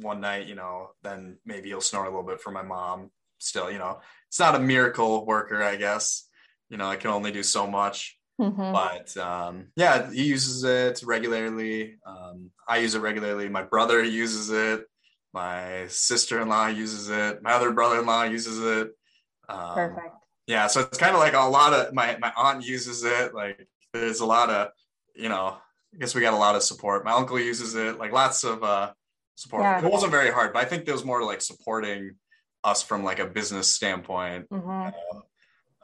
one 0.00 0.20
night, 0.20 0.46
you 0.46 0.54
know, 0.54 0.90
then 1.02 1.36
maybe 1.44 1.68
he'll 1.68 1.80
snore 1.80 2.04
a 2.04 2.08
little 2.08 2.22
bit 2.22 2.40
for 2.40 2.50
my 2.50 2.62
mom. 2.62 3.10
Still, 3.38 3.70
you 3.70 3.78
know, 3.78 4.00
it's 4.28 4.38
not 4.38 4.54
a 4.54 4.60
miracle 4.60 5.26
worker, 5.26 5.62
I 5.62 5.76
guess. 5.76 6.28
You 6.68 6.76
know, 6.78 6.88
I 6.88 6.96
can 6.96 7.10
only 7.10 7.32
do 7.32 7.42
so 7.42 7.66
much. 7.66 8.18
Mm-hmm. 8.40 8.72
But 8.72 9.16
um, 9.16 9.66
yeah, 9.76 10.10
he 10.10 10.24
uses 10.24 10.64
it 10.64 11.02
regularly. 11.06 11.96
Um, 12.06 12.50
I 12.66 12.78
use 12.78 12.94
it 12.94 13.00
regularly. 13.00 13.48
My 13.48 13.62
brother 13.62 14.02
uses 14.02 14.50
it. 14.50 14.86
My 15.34 15.86
sister-in-law 15.88 16.68
uses 16.68 17.08
it. 17.08 17.42
My 17.42 17.52
other 17.52 17.72
brother-in-law 17.72 18.24
uses 18.24 18.58
it. 18.60 18.90
Um, 19.48 19.74
Perfect. 19.74 20.16
Yeah, 20.46 20.66
so 20.66 20.80
it's 20.80 20.98
kind 20.98 21.14
of 21.14 21.20
like 21.20 21.34
a 21.34 21.40
lot 21.40 21.72
of 21.72 21.94
my 21.94 22.16
my 22.20 22.32
aunt 22.36 22.66
uses 22.66 23.04
it. 23.04 23.34
Like 23.34 23.66
there's 23.92 24.20
a 24.20 24.26
lot 24.26 24.50
of 24.50 24.68
you 25.14 25.28
know. 25.28 25.56
I 25.94 25.98
guess 25.98 26.14
we 26.14 26.22
got 26.22 26.32
a 26.32 26.38
lot 26.38 26.56
of 26.56 26.62
support. 26.62 27.04
My 27.04 27.12
uncle 27.12 27.38
uses 27.38 27.74
it. 27.74 27.98
Like 27.98 28.12
lots 28.12 28.44
of 28.44 28.64
uh, 28.64 28.92
support. 29.34 29.62
Yeah. 29.62 29.84
It 29.84 29.92
wasn't 29.92 30.10
very 30.10 30.30
hard, 30.30 30.54
but 30.54 30.64
I 30.64 30.64
think 30.64 30.86
there 30.86 30.94
was 30.94 31.04
more 31.04 31.22
like 31.22 31.42
supporting 31.42 32.12
us 32.64 32.82
from 32.82 33.04
like 33.04 33.18
a 33.18 33.26
business 33.26 33.68
standpoint. 33.68 34.48
Mm-hmm. 34.48 34.96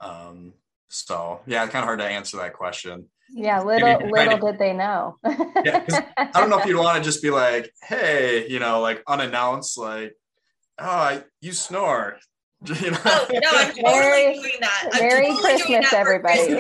Uh, 0.01 0.07
um, 0.07 0.55
so 0.89 1.41
yeah, 1.47 1.65
it's 1.65 1.73
kind 1.73 1.83
of 1.83 1.87
hard 1.87 2.01
to 2.01 2.07
answer 2.07 2.37
that 2.39 2.55
question. 2.55 3.07
Yeah, 3.31 3.63
little 3.63 3.99
Maybe, 4.01 4.11
little 4.11 4.39
did 4.39 4.59
they 4.59 4.73
know. 4.73 5.17
yeah, 5.25 5.85
I 6.17 6.31
don't 6.35 6.49
know 6.49 6.59
if 6.59 6.67
you'd 6.67 6.79
want 6.79 6.97
to 6.97 7.05
just 7.05 7.23
be 7.23 7.31
like, 7.31 7.71
hey, 7.83 8.49
you 8.49 8.59
know, 8.59 8.81
like 8.81 9.03
unannounced, 9.07 9.77
like, 9.77 10.15
oh, 10.79 11.23
you 11.41 11.53
snore. 11.53 12.19
You 12.67 12.91
know? 12.91 12.99
Oh 13.05 13.27
no, 13.31 13.51
I'm 13.53 13.69
totally 13.69 13.83
Merry, 13.85 14.35
doing 14.35 14.51
that. 14.61 14.89
I'm 14.93 15.01
Merry 15.01 15.27
totally 15.29 15.43
Christmas, 15.43 15.93
everybody. 15.93 16.41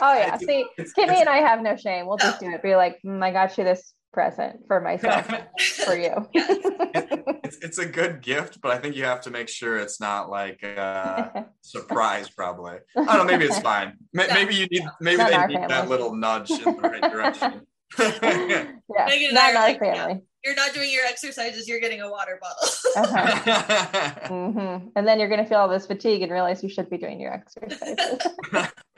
oh 0.00 0.14
yeah, 0.14 0.36
see, 0.38 0.64
Kimi 0.94 1.16
and 1.20 1.28
I 1.28 1.38
have 1.38 1.60
no 1.60 1.74
shame. 1.74 2.06
We'll 2.06 2.18
just 2.18 2.38
do 2.38 2.48
it. 2.50 2.62
Be 2.62 2.76
like, 2.76 3.00
mm, 3.04 3.20
I 3.20 3.32
got 3.32 3.58
you 3.58 3.64
this 3.64 3.94
present 4.12 4.66
for 4.66 4.80
myself 4.80 5.26
for 5.84 5.96
you. 5.96 6.28
it's, 6.34 7.58
it's 7.58 7.78
a 7.78 7.86
good 7.86 8.22
gift, 8.22 8.60
but 8.60 8.72
I 8.72 8.78
think 8.78 8.96
you 8.96 9.04
have 9.04 9.20
to 9.22 9.30
make 9.30 9.48
sure 9.48 9.78
it's 9.78 10.00
not 10.00 10.30
like 10.30 10.62
a 10.62 11.46
surprise. 11.60 12.28
Probably, 12.30 12.78
I 12.96 13.16
don't 13.16 13.18
know. 13.18 13.24
Maybe 13.24 13.46
it's 13.46 13.60
fine. 13.60 13.94
Maybe 14.12 14.54
you 14.54 14.66
need. 14.70 14.84
Maybe 15.00 15.18
not 15.18 15.30
they 15.30 15.46
need 15.46 15.54
family. 15.54 15.68
that 15.68 15.88
little 15.88 16.14
nudge 16.14 16.50
in 16.50 16.64
the 16.64 16.72
right 16.72 17.02
direction. 17.02 17.62
yeah, 17.98 19.30
not 19.32 19.54
our 19.54 19.54
like, 19.54 19.78
family 19.78 20.22
you're 20.44 20.54
not 20.54 20.72
doing 20.72 20.90
your 20.90 21.04
exercises, 21.04 21.68
you're 21.68 21.80
getting 21.80 22.00
a 22.00 22.10
water 22.10 22.40
bottle. 22.40 22.68
uh-huh. 22.96 24.28
mm-hmm. 24.28 24.88
And 24.96 25.06
then 25.06 25.18
you're 25.18 25.28
going 25.28 25.42
to 25.42 25.46
feel 25.46 25.58
all 25.58 25.68
this 25.68 25.86
fatigue 25.86 26.22
and 26.22 26.30
realize 26.32 26.62
you 26.62 26.68
should 26.68 26.88
be 26.88 26.96
doing 26.96 27.20
your 27.20 27.32
exercises. 27.32 28.26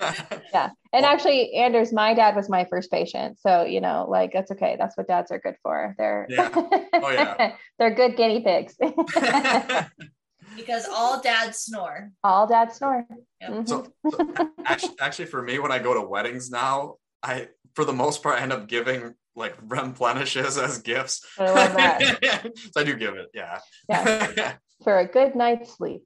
yeah. 0.53 0.71
And 0.93 1.05
actually, 1.05 1.55
Anders, 1.55 1.93
my 1.93 2.15
dad 2.15 2.35
was 2.37 2.49
my 2.49 2.65
first 2.65 2.91
patient. 2.91 3.39
So, 3.41 3.65
you 3.65 3.81
know, 3.81 4.07
like 4.09 4.33
that's 4.33 4.51
okay. 4.53 4.77
That's 4.79 4.97
what 4.97 5.09
dads 5.09 5.31
are 5.31 5.39
good 5.39 5.57
for. 5.63 5.95
They're, 5.99 6.27
yeah. 6.29 6.51
Oh, 6.55 7.11
yeah. 7.11 7.53
they're 7.79 7.95
good 7.95 8.17
guinea 8.17 8.41
pigs. 8.41 8.77
because 10.57 10.87
all 10.91 11.21
dads 11.21 11.59
snore. 11.59 12.11
All 12.25 12.47
dads 12.47 12.77
snore. 12.77 13.07
Yep. 13.41 13.51
Mm-hmm. 13.51 13.65
So, 13.67 13.93
so 14.11 14.51
actually, 14.65 14.97
actually, 15.01 15.27
for 15.27 15.43
me, 15.43 15.59
when 15.59 15.73
I 15.73 15.79
go 15.79 15.95
to 15.95 16.01
weddings 16.01 16.51
now, 16.51 16.97
I, 17.23 17.49
for 17.75 17.85
the 17.85 17.93
most 17.93 18.23
part, 18.23 18.39
I 18.39 18.43
end 18.43 18.53
up 18.53 18.67
giving 18.67 19.15
like 19.37 19.61
REMplenishes 19.67 20.63
as 20.63 20.79
gifts. 20.79 21.25
I 21.39 21.45
that. 21.47 22.53
so 22.73 22.81
I 22.81 22.85
do 22.85 22.97
give 22.97 23.15
it, 23.15 23.29
yeah. 23.35 23.59
Yeah. 23.89 24.55
For 24.83 24.99
a 24.99 25.07
good 25.07 25.37
night's 25.37 25.77
sleep. 25.77 26.03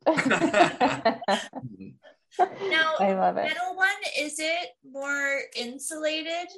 Now, 2.38 2.94
I 3.01 3.14
love 3.14 3.37
it. 3.37 3.44
Metal 3.44 3.75
one, 3.75 3.88
is 4.18 4.38
it 4.38 4.70
more 4.88 5.40
insulated? 5.57 6.49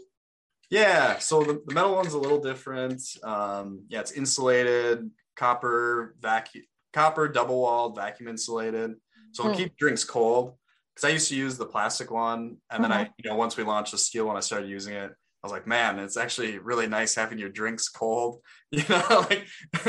Yeah, 0.71 1.19
so 1.19 1.43
the, 1.43 1.63
the 1.67 1.75
metal 1.75 1.95
one's 1.95 2.15
a 2.15 2.19
little 2.19 2.41
different. 2.41 3.01
Um, 3.23 3.85
yeah, 3.89 4.01
it's 4.01 4.13
insulated, 4.13 5.11
copper 5.37 6.17
vacuum, 6.21 6.65
copper 6.93 7.29
double 7.29 7.61
walled, 7.61 7.97
vacuum 7.97 8.29
insulated. 8.29 8.95
So 9.33 9.45
it'll 9.45 9.55
mm. 9.55 9.59
keep 9.59 9.77
drinks 9.77 10.05
cold. 10.05 10.55
Because 10.95 11.11
I 11.11 11.13
used 11.13 11.29
to 11.29 11.37
use 11.37 11.59
the 11.59 11.67
plastic 11.67 12.11
one, 12.11 12.57
and 12.71 12.83
then 12.83 12.91
mm-hmm. 12.91 13.01
I, 13.01 13.11
you 13.23 13.29
know, 13.29 13.37
once 13.37 13.57
we 13.59 13.65
launched 13.65 13.93
the 13.93 13.99
steel 13.99 14.27
one, 14.27 14.37
I 14.37 14.41
started 14.41 14.71
using 14.71 14.95
it 14.95 15.13
I 15.43 15.47
was 15.47 15.53
like, 15.53 15.67
man, 15.69 16.01
it's 16.01 16.17
actually 16.17 16.59
really 16.59 16.89
nice 16.89 17.15
having 17.15 17.39
your 17.39 17.51
drinks 17.51 17.89
cold, 17.89 18.41
you 18.73 18.83
know, 18.89 19.27
like 19.31 19.47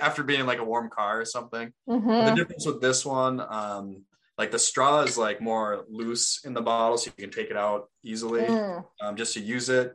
after 0.00 0.22
being 0.22 0.40
in 0.40 0.46
like 0.46 0.60
a 0.60 0.64
warm 0.64 0.88
car 0.88 1.20
or 1.20 1.24
something. 1.24 1.72
Mm-hmm. 1.88 2.26
The 2.26 2.34
difference 2.36 2.64
with 2.64 2.80
this 2.80 3.04
one, 3.04 3.40
um, 3.40 4.04
like 4.40 4.50
the 4.50 4.58
straw 4.58 5.02
is 5.02 5.18
like 5.18 5.42
more 5.42 5.84
loose 5.90 6.46
in 6.46 6.54
the 6.54 6.62
bottle, 6.62 6.96
so 6.96 7.10
you 7.14 7.24
can 7.24 7.30
take 7.30 7.50
it 7.50 7.58
out 7.58 7.90
easily 8.02 8.40
mm. 8.40 8.82
um, 9.02 9.14
just 9.14 9.34
to 9.34 9.40
use 9.40 9.68
it. 9.68 9.94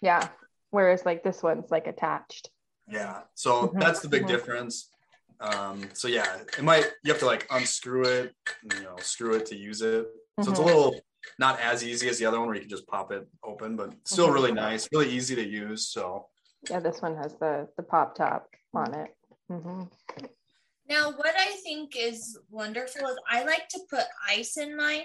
Yeah. 0.00 0.28
Whereas 0.70 1.04
like 1.04 1.24
this 1.24 1.42
one's 1.42 1.68
like 1.72 1.88
attached. 1.88 2.48
Yeah. 2.88 3.22
So 3.34 3.66
mm-hmm. 3.66 3.80
that's 3.80 3.98
the 3.98 4.08
big 4.08 4.22
mm-hmm. 4.22 4.30
difference. 4.30 4.88
Um, 5.40 5.82
so 5.94 6.06
yeah, 6.06 6.28
it 6.56 6.62
might 6.62 6.92
you 7.02 7.10
have 7.10 7.18
to 7.22 7.26
like 7.26 7.48
unscrew 7.50 8.04
it, 8.04 8.34
you 8.72 8.84
know, 8.84 8.94
screw 9.00 9.34
it 9.34 9.46
to 9.46 9.56
use 9.56 9.82
it. 9.82 10.06
So 10.40 10.50
it's 10.50 10.60
a 10.60 10.62
mm-hmm. 10.62 10.64
little 10.64 11.00
not 11.40 11.58
as 11.58 11.82
easy 11.82 12.08
as 12.08 12.20
the 12.20 12.26
other 12.26 12.38
one 12.38 12.46
where 12.46 12.54
you 12.54 12.62
can 12.62 12.70
just 12.70 12.86
pop 12.86 13.10
it 13.10 13.26
open, 13.42 13.74
but 13.74 13.94
still 14.04 14.26
mm-hmm. 14.26 14.34
really 14.34 14.52
nice, 14.52 14.88
really 14.92 15.10
easy 15.10 15.34
to 15.34 15.44
use. 15.44 15.88
So 15.88 16.26
yeah, 16.70 16.78
this 16.78 17.02
one 17.02 17.16
has 17.16 17.34
the 17.40 17.66
the 17.76 17.82
pop 17.82 18.14
top 18.14 18.46
on 18.74 18.94
it. 18.94 19.10
Mm-hmm. 20.90 20.92
Now, 20.92 21.16
what 21.16 21.34
I 21.38 21.52
think 21.62 21.94
is 21.96 22.38
wonderful 22.50 23.06
is 23.08 23.16
I 23.30 23.44
like 23.44 23.68
to 23.68 23.80
put 23.90 24.04
ice 24.28 24.56
in 24.56 24.76
mine 24.76 25.04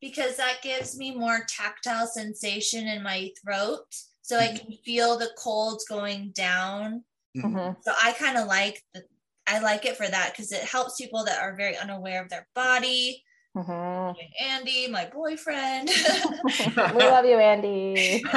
because 0.00 0.36
that 0.36 0.62
gives 0.62 0.96
me 0.96 1.14
more 1.14 1.40
tactile 1.48 2.06
sensation 2.06 2.86
in 2.86 3.02
my 3.02 3.30
throat, 3.42 3.86
so 4.22 4.36
mm-hmm. 4.36 4.54
I 4.54 4.58
can 4.58 4.72
feel 4.84 5.18
the 5.18 5.30
colds 5.38 5.84
going 5.86 6.32
down. 6.34 7.04
Mm-hmm. 7.36 7.80
So 7.82 7.92
I 8.02 8.12
kind 8.12 8.38
of 8.38 8.46
like 8.46 8.82
the 8.94 9.02
I 9.50 9.60
like 9.60 9.86
it 9.86 9.96
for 9.96 10.06
that 10.06 10.32
because 10.32 10.52
it 10.52 10.62
helps 10.62 11.00
people 11.00 11.24
that 11.24 11.40
are 11.40 11.56
very 11.56 11.76
unaware 11.76 12.22
of 12.22 12.28
their 12.28 12.46
body 12.54 13.24
Mm-hmm. 13.58 14.12
Andy, 14.40 14.88
my 14.88 15.06
boyfriend. 15.06 15.88
we 16.66 16.76
love 16.76 17.24
you, 17.24 17.38
Andy. 17.38 18.22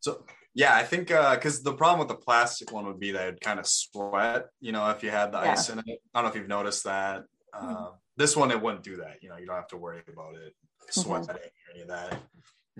so 0.00 0.24
Yeah, 0.56 0.74
I 0.74 0.84
think 0.84 1.08
because 1.08 1.60
uh, 1.60 1.70
the 1.70 1.74
problem 1.74 1.98
with 1.98 2.08
the 2.08 2.14
plastic 2.14 2.72
one 2.72 2.86
would 2.86 2.98
be 2.98 3.10
that 3.10 3.28
it'd 3.28 3.40
kind 3.42 3.60
of 3.60 3.66
sweat, 3.66 4.46
you 4.58 4.72
know, 4.72 4.88
if 4.88 5.02
you 5.02 5.10
had 5.10 5.30
the 5.30 5.38
yeah. 5.38 5.52
ice 5.52 5.68
in 5.68 5.78
it. 5.80 5.84
I 5.86 5.92
don't 6.14 6.24
know 6.24 6.30
if 6.30 6.34
you've 6.34 6.48
noticed 6.48 6.84
that. 6.84 7.24
Uh, 7.52 7.62
mm-hmm. 7.62 7.84
This 8.16 8.34
one, 8.34 8.50
it 8.50 8.62
wouldn't 8.62 8.82
do 8.82 8.96
that. 8.96 9.22
You 9.22 9.28
know, 9.28 9.36
you 9.36 9.44
don't 9.44 9.56
have 9.56 9.68
to 9.68 9.76
worry 9.76 10.00
about 10.10 10.34
it 10.34 10.54
sweating 10.88 11.26
mm-hmm. 11.26 11.36
or 11.36 11.74
any 11.74 11.82
of 11.82 11.88
that. 11.88 12.22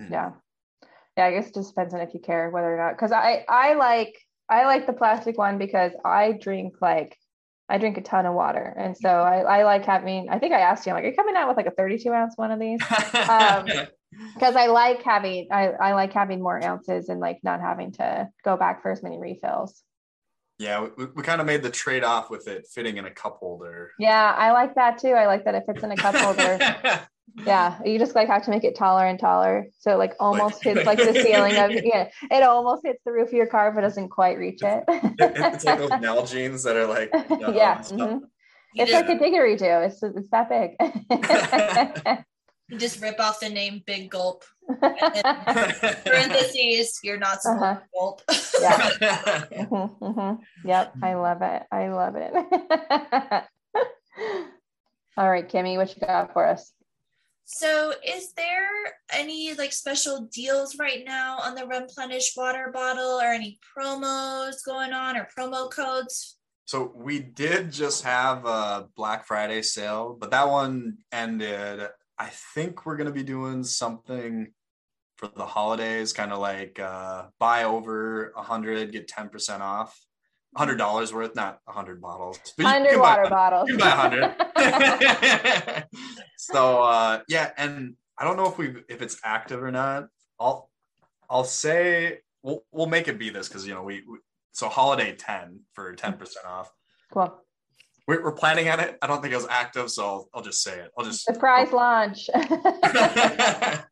Mm. 0.01 0.11
Yeah. 0.11 0.31
Yeah, 1.19 1.27
I 1.27 1.33
guess 1.33 1.49
it 1.49 1.55
just 1.55 1.75
depends 1.75 1.93
on 1.93 2.01
if 2.01 2.15
you 2.15 2.21
care 2.21 2.49
whether 2.49 2.75
or 2.75 2.79
not. 2.79 2.93
Because 2.93 3.13
I, 3.13 3.45
I 3.47 3.75
like, 3.75 4.15
I 4.49 4.65
like 4.65 4.87
the 4.87 4.95
plastic 4.95 5.37
one 5.37 5.59
because 5.59 5.93
I 6.03 6.33
drink 6.33 6.77
like 6.81 7.15
I 7.69 7.79
drink 7.79 7.99
a 7.99 8.01
ton 8.01 8.27
of 8.27 8.35
water. 8.35 8.75
And 8.79 8.97
so 8.97 9.09
I, 9.09 9.41
I 9.41 9.65
like 9.65 9.85
having, 9.85 10.29
I 10.31 10.39
think 10.39 10.55
I 10.55 10.61
asked 10.61 10.87
you, 10.87 10.93
I'm 10.93 10.97
like, 10.97 11.05
are 11.05 11.09
you 11.09 11.17
coming 11.17 11.35
out 11.37 11.49
with 11.49 11.57
like 11.57 11.67
a 11.67 11.73
32 11.73 12.11
ounce 12.13 12.35
one 12.37 12.53
of 12.53 12.61
these? 12.61 12.81
Um, 13.29 13.67
because 14.35 14.57
I 14.57 14.67
like 14.67 15.03
having, 15.03 15.49
I, 15.51 15.69
I 15.69 15.95
like 15.95 16.13
having 16.13 16.43
more 16.43 16.63
ounces 16.63 17.09
and 17.09 17.21
like 17.21 17.39
not 17.43 17.61
having 17.61 17.93
to 17.93 18.29
go 18.45 18.57
back 18.57 18.83
for 18.83 18.91
as 18.91 19.03
many 19.03 19.19
refills. 19.19 19.83
Yeah, 20.59 20.89
we, 20.97 21.07
we 21.15 21.23
kind 21.23 21.41
of 21.41 21.47
made 21.47 21.63
the 21.63 21.71
trade 21.71 22.03
off 22.03 22.31
with 22.31 22.49
it 22.49 22.67
fitting 22.73 22.97
in 22.97 23.05
a 23.05 23.11
cup 23.11 23.39
holder. 23.39 23.93
Yeah, 23.99 24.33
I 24.37 24.53
like 24.53 24.75
that 24.77 24.99
too. 24.99 25.11
I 25.11 25.27
like 25.27 25.45
that 25.45 25.55
it 25.55 25.65
fits 25.67 25.83
in 25.83 25.93
a 25.93 25.97
cup 25.97 26.15
holder. 26.15 27.07
yeah, 27.45 27.79
you 27.85 27.99
just 27.99 28.15
like 28.15 28.29
have 28.29 28.45
to 28.45 28.51
make 28.51 28.65
it 28.65 28.75
taller 28.75 29.05
and 29.05 29.19
taller, 29.19 29.67
so 29.79 29.93
it 29.93 29.99
like 29.99 30.15
almost 30.19 30.65
like, 30.65 30.77
hits 30.77 30.87
like 30.87 30.99
the 30.99 31.13
ceiling 31.13 31.57
of 31.57 31.73
yeah. 31.85 32.09
It 32.31 32.43
almost 32.43 32.87
hits 32.87 33.03
the 33.05 33.13
roof 33.13 33.29
of 33.29 33.35
your 33.35 33.47
car, 33.47 33.71
but 33.73 33.83
doesn't 33.83 34.09
quite 34.09 34.39
reach 34.39 34.63
it. 34.63 34.85
it's 34.89 35.65
like 35.65 35.79
those 35.79 35.91
Nalgene's 35.91 36.63
that 36.63 36.77
are 36.77 36.87
like 36.87 37.11
you 37.13 37.37
know, 37.41 37.53
yeah. 37.55 37.79
Mm-hmm. 37.79 38.25
It's 38.77 38.91
yeah. 38.91 39.01
like 39.01 39.09
a 39.11 39.17
didgeridoo. 39.17 39.87
It's 39.87 40.03
it's 40.03 40.31
that 40.31 40.49
big. 40.49 42.17
You 42.69 42.79
just 42.79 43.01
rip 43.01 43.21
off 43.21 43.39
the 43.39 43.49
name 43.49 43.85
Big 43.87 44.11
Gulp. 44.11 44.43
parentheses, 44.81 46.99
you're 47.05 47.19
not 47.19 47.41
supposed 47.41 47.63
uh-huh. 47.63 47.77
to 47.77 47.83
gulp. 47.95 48.21
yeah. 48.61 48.91
mm-hmm, 49.53 50.05
mm-hmm. 50.05 50.43
Yep. 50.69 50.95
I 51.03 51.15
love 51.15 51.43
it. 51.43 51.63
I 51.71 51.87
love 51.89 52.17
it. 52.17 52.33
All 55.17 55.31
right, 55.31 55.49
Kimi, 55.49 55.79
what 55.79 55.95
you 55.95 56.01
got 56.05 56.33
for 56.33 56.45
us? 56.47 56.73
So, 57.45 57.93
is 58.05 58.33
there 58.33 58.67
any 59.13 59.55
like 59.55 59.73
special 59.73 60.29
deals 60.33 60.77
right 60.81 61.05
now 61.07 61.39
on 61.39 61.55
the 61.55 61.63
REMplenish 61.63 62.37
water 62.37 62.73
bottle 62.75 63.21
or 63.21 63.27
any 63.27 63.61
promos 63.79 64.57
going 64.67 64.93
on 64.93 65.17
or 65.17 65.29
promo 65.39 65.71
codes? 65.71 66.39
So, 66.65 66.91
we 66.97 67.21
did 67.21 67.71
just 67.71 68.03
have 68.03 68.45
a 68.45 68.89
Black 68.97 69.27
Friday 69.27 69.63
sale, 69.63 70.17
but 70.19 70.33
that 70.33 70.49
one 70.49 70.99
ended 71.13 71.89
I 72.19 72.29
think 72.55 72.87
we're 72.87 72.97
gonna 72.97 73.11
be 73.11 73.23
doing 73.23 73.63
something 73.65 74.53
for 75.17 75.29
the 75.29 75.47
holidays, 75.47 76.13
kind 76.13 76.33
of 76.33 76.39
like 76.39 76.79
uh, 76.79 77.27
buy 77.39 77.65
over 77.65 78.33
a 78.37 78.43
hundred, 78.43 78.93
get 78.93 79.09
ten 79.09 79.29
percent 79.29 79.63
off. 79.63 79.99
Hundred 80.55 80.77
dollars 80.77 81.13
worth, 81.13 81.35
not 81.35 81.59
a 81.69 81.73
hundred 81.73 82.01
bottles. 82.01 82.39
Hundred 82.61 82.99
water 82.99 83.25
buy, 83.25 83.29
bottles. 83.29 83.69
You 83.69 83.77
buy 83.77 83.91
hundred. 83.91 84.35
so 86.39 86.83
uh, 86.83 87.21
yeah, 87.29 87.51
and 87.59 87.95
I 88.19 88.25
don't 88.25 88.37
know 88.37 88.49
if 88.49 88.57
we 88.57 88.77
if 88.89 89.03
it's 89.03 89.19
active 89.23 89.63
or 89.63 89.71
not. 89.71 90.09
I'll 90.41 90.71
I'll 91.29 91.45
say 91.45 92.21
we'll 92.43 92.65
we'll 92.73 92.87
make 92.87 93.09
it 93.09 93.19
be 93.19 93.29
this 93.29 93.49
because 93.49 93.67
you 93.67 93.75
know 93.75 93.83
we, 93.83 94.03
we 94.09 94.19
so 94.53 94.69
holiday 94.69 95.15
ten 95.15 95.61
for 95.75 95.95
ten 95.95 96.15
percent 96.15 96.47
off. 96.47 96.73
Cool 97.13 97.39
we're, 98.07 98.23
we're 98.23 98.33
planning 98.33 98.69
on 98.69 98.81
it. 98.81 98.99
I 99.03 99.07
don't 99.07 99.21
think 99.21 99.33
it 99.33 99.37
was 99.37 99.49
active, 99.51 99.91
so 99.91 100.05
I'll, 100.05 100.29
I'll 100.35 100.43
just 100.43 100.63
say 100.63 100.79
it. 100.79 100.91
I'll 100.97 101.05
just 101.05 101.25
surprise 101.25 101.69
oh. 101.73 101.77
launch. 101.77 102.29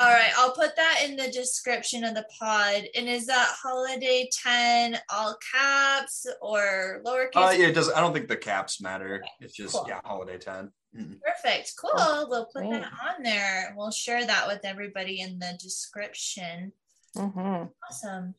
All 0.00 0.08
right, 0.08 0.30
I'll 0.38 0.52
put 0.52 0.76
that 0.76 1.02
in 1.04 1.16
the 1.16 1.30
description 1.30 2.04
of 2.04 2.14
the 2.14 2.24
pod. 2.38 2.84
And 2.94 3.06
is 3.06 3.26
that 3.26 3.54
holiday 3.62 4.30
10 4.32 4.98
all 5.10 5.36
caps 5.52 6.26
or 6.40 7.02
lowercase? 7.04 7.36
Uh, 7.36 7.50
yeah, 7.50 7.66
it 7.66 7.74
does. 7.74 7.92
I 7.92 8.00
don't 8.00 8.14
think 8.14 8.28
the 8.28 8.36
caps 8.36 8.80
matter. 8.80 9.22
It's 9.40 9.52
just, 9.52 9.74
cool. 9.74 9.84
yeah, 9.88 10.00
holiday 10.04 10.38
10. 10.38 10.70
Mm-hmm. 10.96 11.14
Perfect. 11.22 11.74
Cool. 11.78 12.26
We'll 12.30 12.46
put 12.46 12.62
Great. 12.62 12.80
that 12.80 12.92
on 13.08 13.22
there. 13.22 13.74
We'll 13.76 13.90
share 13.90 14.24
that 14.24 14.46
with 14.46 14.60
everybody 14.64 15.20
in 15.20 15.38
the 15.38 15.58
description. 15.60 16.72
Mm-hmm. 17.16 17.64
Awesome. 17.90 18.34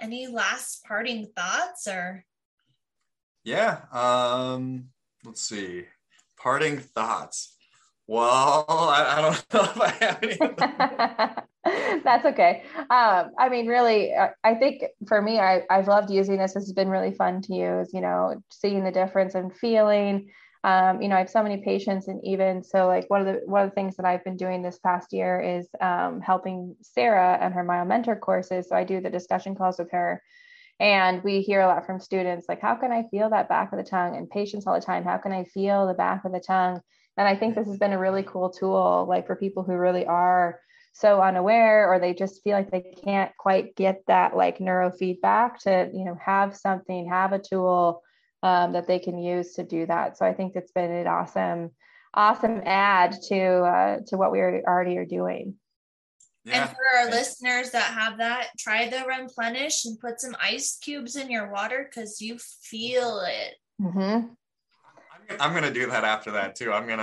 Any 0.00 0.28
last 0.28 0.84
parting 0.84 1.32
thoughts 1.34 1.88
or? 1.88 2.24
Yeah. 3.44 3.80
Um, 3.92 4.88
let's 5.24 5.42
see. 5.42 5.84
Parting 6.36 6.78
thoughts. 6.78 7.56
Well, 8.06 8.66
I, 8.68 9.16
I 9.16 9.20
don't 9.20 9.46
know 9.54 9.62
if 9.62 9.80
I 9.80 9.88
have 10.04 10.22
any. 10.22 11.42
That's 12.04 12.24
okay. 12.26 12.64
Um, 12.78 13.30
I 13.38 13.48
mean, 13.48 13.66
really, 13.66 14.12
I, 14.14 14.30
I 14.42 14.54
think 14.54 14.82
for 15.06 15.22
me, 15.22 15.38
I, 15.38 15.62
I've 15.70 15.86
loved 15.86 16.10
using 16.10 16.36
this. 16.36 16.54
This 16.54 16.64
has 16.64 16.72
been 16.72 16.88
really 16.88 17.12
fun 17.12 17.40
to 17.42 17.54
use, 17.54 17.90
you 17.92 18.00
know, 18.00 18.42
seeing 18.50 18.82
the 18.84 18.90
difference 18.90 19.34
and 19.34 19.54
feeling. 19.54 20.30
Um, 20.64 21.00
you 21.02 21.08
know, 21.08 21.16
I 21.16 21.20
have 21.20 21.30
so 21.30 21.42
many 21.42 21.62
patients, 21.62 22.08
and 22.08 22.24
even 22.24 22.62
so, 22.62 22.86
like 22.86 23.08
one 23.10 23.20
of 23.20 23.26
the 23.26 23.40
one 23.46 23.62
of 23.62 23.70
the 23.70 23.74
things 23.74 23.96
that 23.96 24.06
I've 24.06 24.22
been 24.24 24.36
doing 24.36 24.62
this 24.62 24.78
past 24.78 25.12
year 25.12 25.40
is 25.40 25.68
um, 25.80 26.20
helping 26.20 26.76
Sarah 26.82 27.38
and 27.40 27.52
her 27.54 27.64
Myo 27.64 27.84
Mentor 27.84 28.16
courses. 28.16 28.68
So 28.68 28.76
I 28.76 28.84
do 28.84 29.00
the 29.00 29.10
discussion 29.10 29.54
calls 29.56 29.78
with 29.78 29.90
her 29.90 30.22
and 30.82 31.22
we 31.22 31.42
hear 31.42 31.60
a 31.60 31.68
lot 31.68 31.86
from 31.86 32.00
students 32.00 32.46
like, 32.48 32.60
how 32.60 32.74
can 32.74 32.90
I 32.90 33.04
feel 33.04 33.30
that 33.30 33.48
back 33.48 33.72
of 33.72 33.78
the 33.78 33.88
tongue? 33.88 34.16
And 34.16 34.28
patients 34.28 34.66
all 34.66 34.74
the 34.74 34.84
time, 34.84 35.04
how 35.04 35.16
can 35.16 35.30
I 35.30 35.44
feel 35.44 35.86
the 35.86 35.94
back 35.94 36.24
of 36.24 36.32
the 36.32 36.40
tongue? 36.40 36.80
And 37.16 37.28
I 37.28 37.36
think 37.36 37.54
this 37.54 37.68
has 37.68 37.78
been 37.78 37.92
a 37.92 37.98
really 38.00 38.24
cool 38.24 38.50
tool, 38.50 39.06
like 39.08 39.28
for 39.28 39.36
people 39.36 39.62
who 39.62 39.76
really 39.76 40.04
are 40.06 40.58
so 40.92 41.22
unaware 41.22 41.88
or 41.88 42.00
they 42.00 42.14
just 42.14 42.42
feel 42.42 42.54
like 42.54 42.72
they 42.72 42.96
can't 43.04 43.30
quite 43.38 43.76
get 43.76 44.02
that 44.08 44.36
like 44.36 44.58
neurofeedback 44.58 45.58
to, 45.58 45.88
you 45.94 46.04
know, 46.04 46.18
have 46.20 46.56
something, 46.56 47.08
have 47.08 47.32
a 47.32 47.38
tool 47.38 48.02
um, 48.42 48.72
that 48.72 48.88
they 48.88 48.98
can 48.98 49.22
use 49.22 49.52
to 49.54 49.62
do 49.62 49.86
that. 49.86 50.18
So 50.18 50.26
I 50.26 50.34
think 50.34 50.56
it's 50.56 50.72
been 50.72 50.90
an 50.90 51.06
awesome, 51.06 51.70
awesome 52.12 52.60
add 52.66 53.22
to 53.28 53.40
uh, 53.40 53.98
to 54.08 54.16
what 54.16 54.32
we 54.32 54.40
already 54.40 54.98
are 54.98 55.06
doing. 55.06 55.54
Yeah. 56.44 56.62
And 56.62 56.70
for 56.70 56.98
our 56.98 57.10
listeners 57.10 57.70
that 57.70 57.84
have 57.84 58.18
that, 58.18 58.48
try 58.58 58.88
the 58.88 58.96
REMplenish 58.96 59.84
and 59.84 59.98
put 60.00 60.20
some 60.20 60.34
ice 60.42 60.76
cubes 60.82 61.14
in 61.14 61.30
your 61.30 61.52
water 61.52 61.88
because 61.88 62.20
you 62.20 62.38
feel 62.38 63.20
it. 63.20 63.54
Mm-hmm. 63.80 64.28
I'm, 65.38 65.54
gonna 65.54 65.72
do 65.72 65.86
that 65.86 66.04
after 66.04 66.32
that 66.32 66.56
too. 66.56 66.72
I'm 66.72 66.86
gonna. 66.86 67.02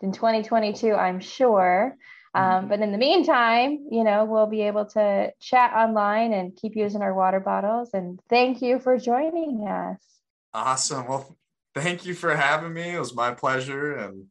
in 0.00 0.12
2022 0.12 0.94
i'm 0.94 1.20
sure 1.20 1.96
um, 2.32 2.42
mm-hmm. 2.42 2.68
but 2.68 2.80
in 2.80 2.92
the 2.92 2.98
meantime 2.98 3.86
you 3.90 4.04
know 4.04 4.24
we'll 4.24 4.46
be 4.46 4.62
able 4.62 4.84
to 4.84 5.32
chat 5.40 5.72
online 5.72 6.32
and 6.32 6.56
keep 6.56 6.76
using 6.76 7.02
our 7.02 7.14
water 7.14 7.40
bottles 7.40 7.90
and 7.94 8.20
thank 8.28 8.62
you 8.62 8.78
for 8.78 8.98
joining 8.98 9.66
us 9.66 10.10
Awesome. 10.52 11.06
Well, 11.06 11.36
thank 11.74 12.04
you 12.04 12.14
for 12.14 12.34
having 12.34 12.72
me. 12.72 12.94
It 12.94 12.98
was 12.98 13.14
my 13.14 13.32
pleasure. 13.32 13.94
And 13.94 14.26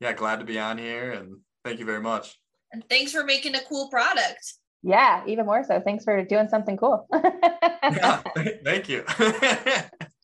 yeah, 0.00 0.12
glad 0.12 0.40
to 0.40 0.44
be 0.44 0.58
on 0.58 0.78
here. 0.78 1.12
And 1.12 1.38
thank 1.64 1.78
you 1.78 1.84
very 1.84 2.00
much. 2.00 2.38
And 2.72 2.82
thanks 2.88 3.12
for 3.12 3.24
making 3.24 3.54
a 3.54 3.60
cool 3.68 3.88
product. 3.88 4.54
Yeah, 4.82 5.22
even 5.26 5.46
more 5.46 5.64
so. 5.64 5.80
Thanks 5.80 6.04
for 6.04 6.22
doing 6.24 6.48
something 6.48 6.76
cool. 6.76 7.06
yeah, 7.12 8.22
thank 8.64 8.88
you. 8.88 9.04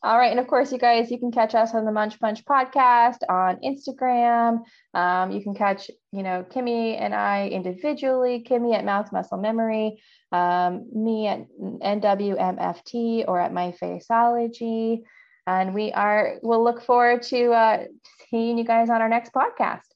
All 0.02 0.16
right. 0.16 0.30
And 0.30 0.40
of 0.40 0.46
course, 0.46 0.72
you 0.72 0.78
guys, 0.78 1.10
you 1.10 1.18
can 1.18 1.30
catch 1.30 1.54
us 1.54 1.74
on 1.74 1.84
the 1.84 1.92
Munch 1.92 2.18
Bunch 2.20 2.44
podcast 2.44 3.18
on 3.28 3.58
Instagram. 3.64 4.60
Um, 4.94 5.30
you 5.30 5.42
can 5.42 5.54
catch, 5.54 5.90
you 6.10 6.22
know, 6.22 6.44
Kimi 6.50 6.96
and 6.96 7.14
I 7.14 7.48
individually, 7.48 8.40
Kimi 8.40 8.74
at 8.74 8.84
Mouth 8.84 9.12
Muscle 9.12 9.38
Memory, 9.38 10.02
um, 10.32 10.88
me 10.94 11.26
at 11.26 11.46
NWMFT 11.58 13.24
or 13.28 13.38
at 13.38 13.52
My 13.52 13.74
Faceology. 13.82 15.02
And 15.50 15.74
we 15.74 15.90
are, 15.92 16.36
we'll 16.42 16.62
look 16.62 16.80
forward 16.80 17.22
to 17.22 17.50
uh, 17.50 17.84
seeing 18.30 18.56
you 18.56 18.64
guys 18.64 18.88
on 18.88 19.02
our 19.02 19.08
next 19.08 19.32
podcast. 19.32 19.89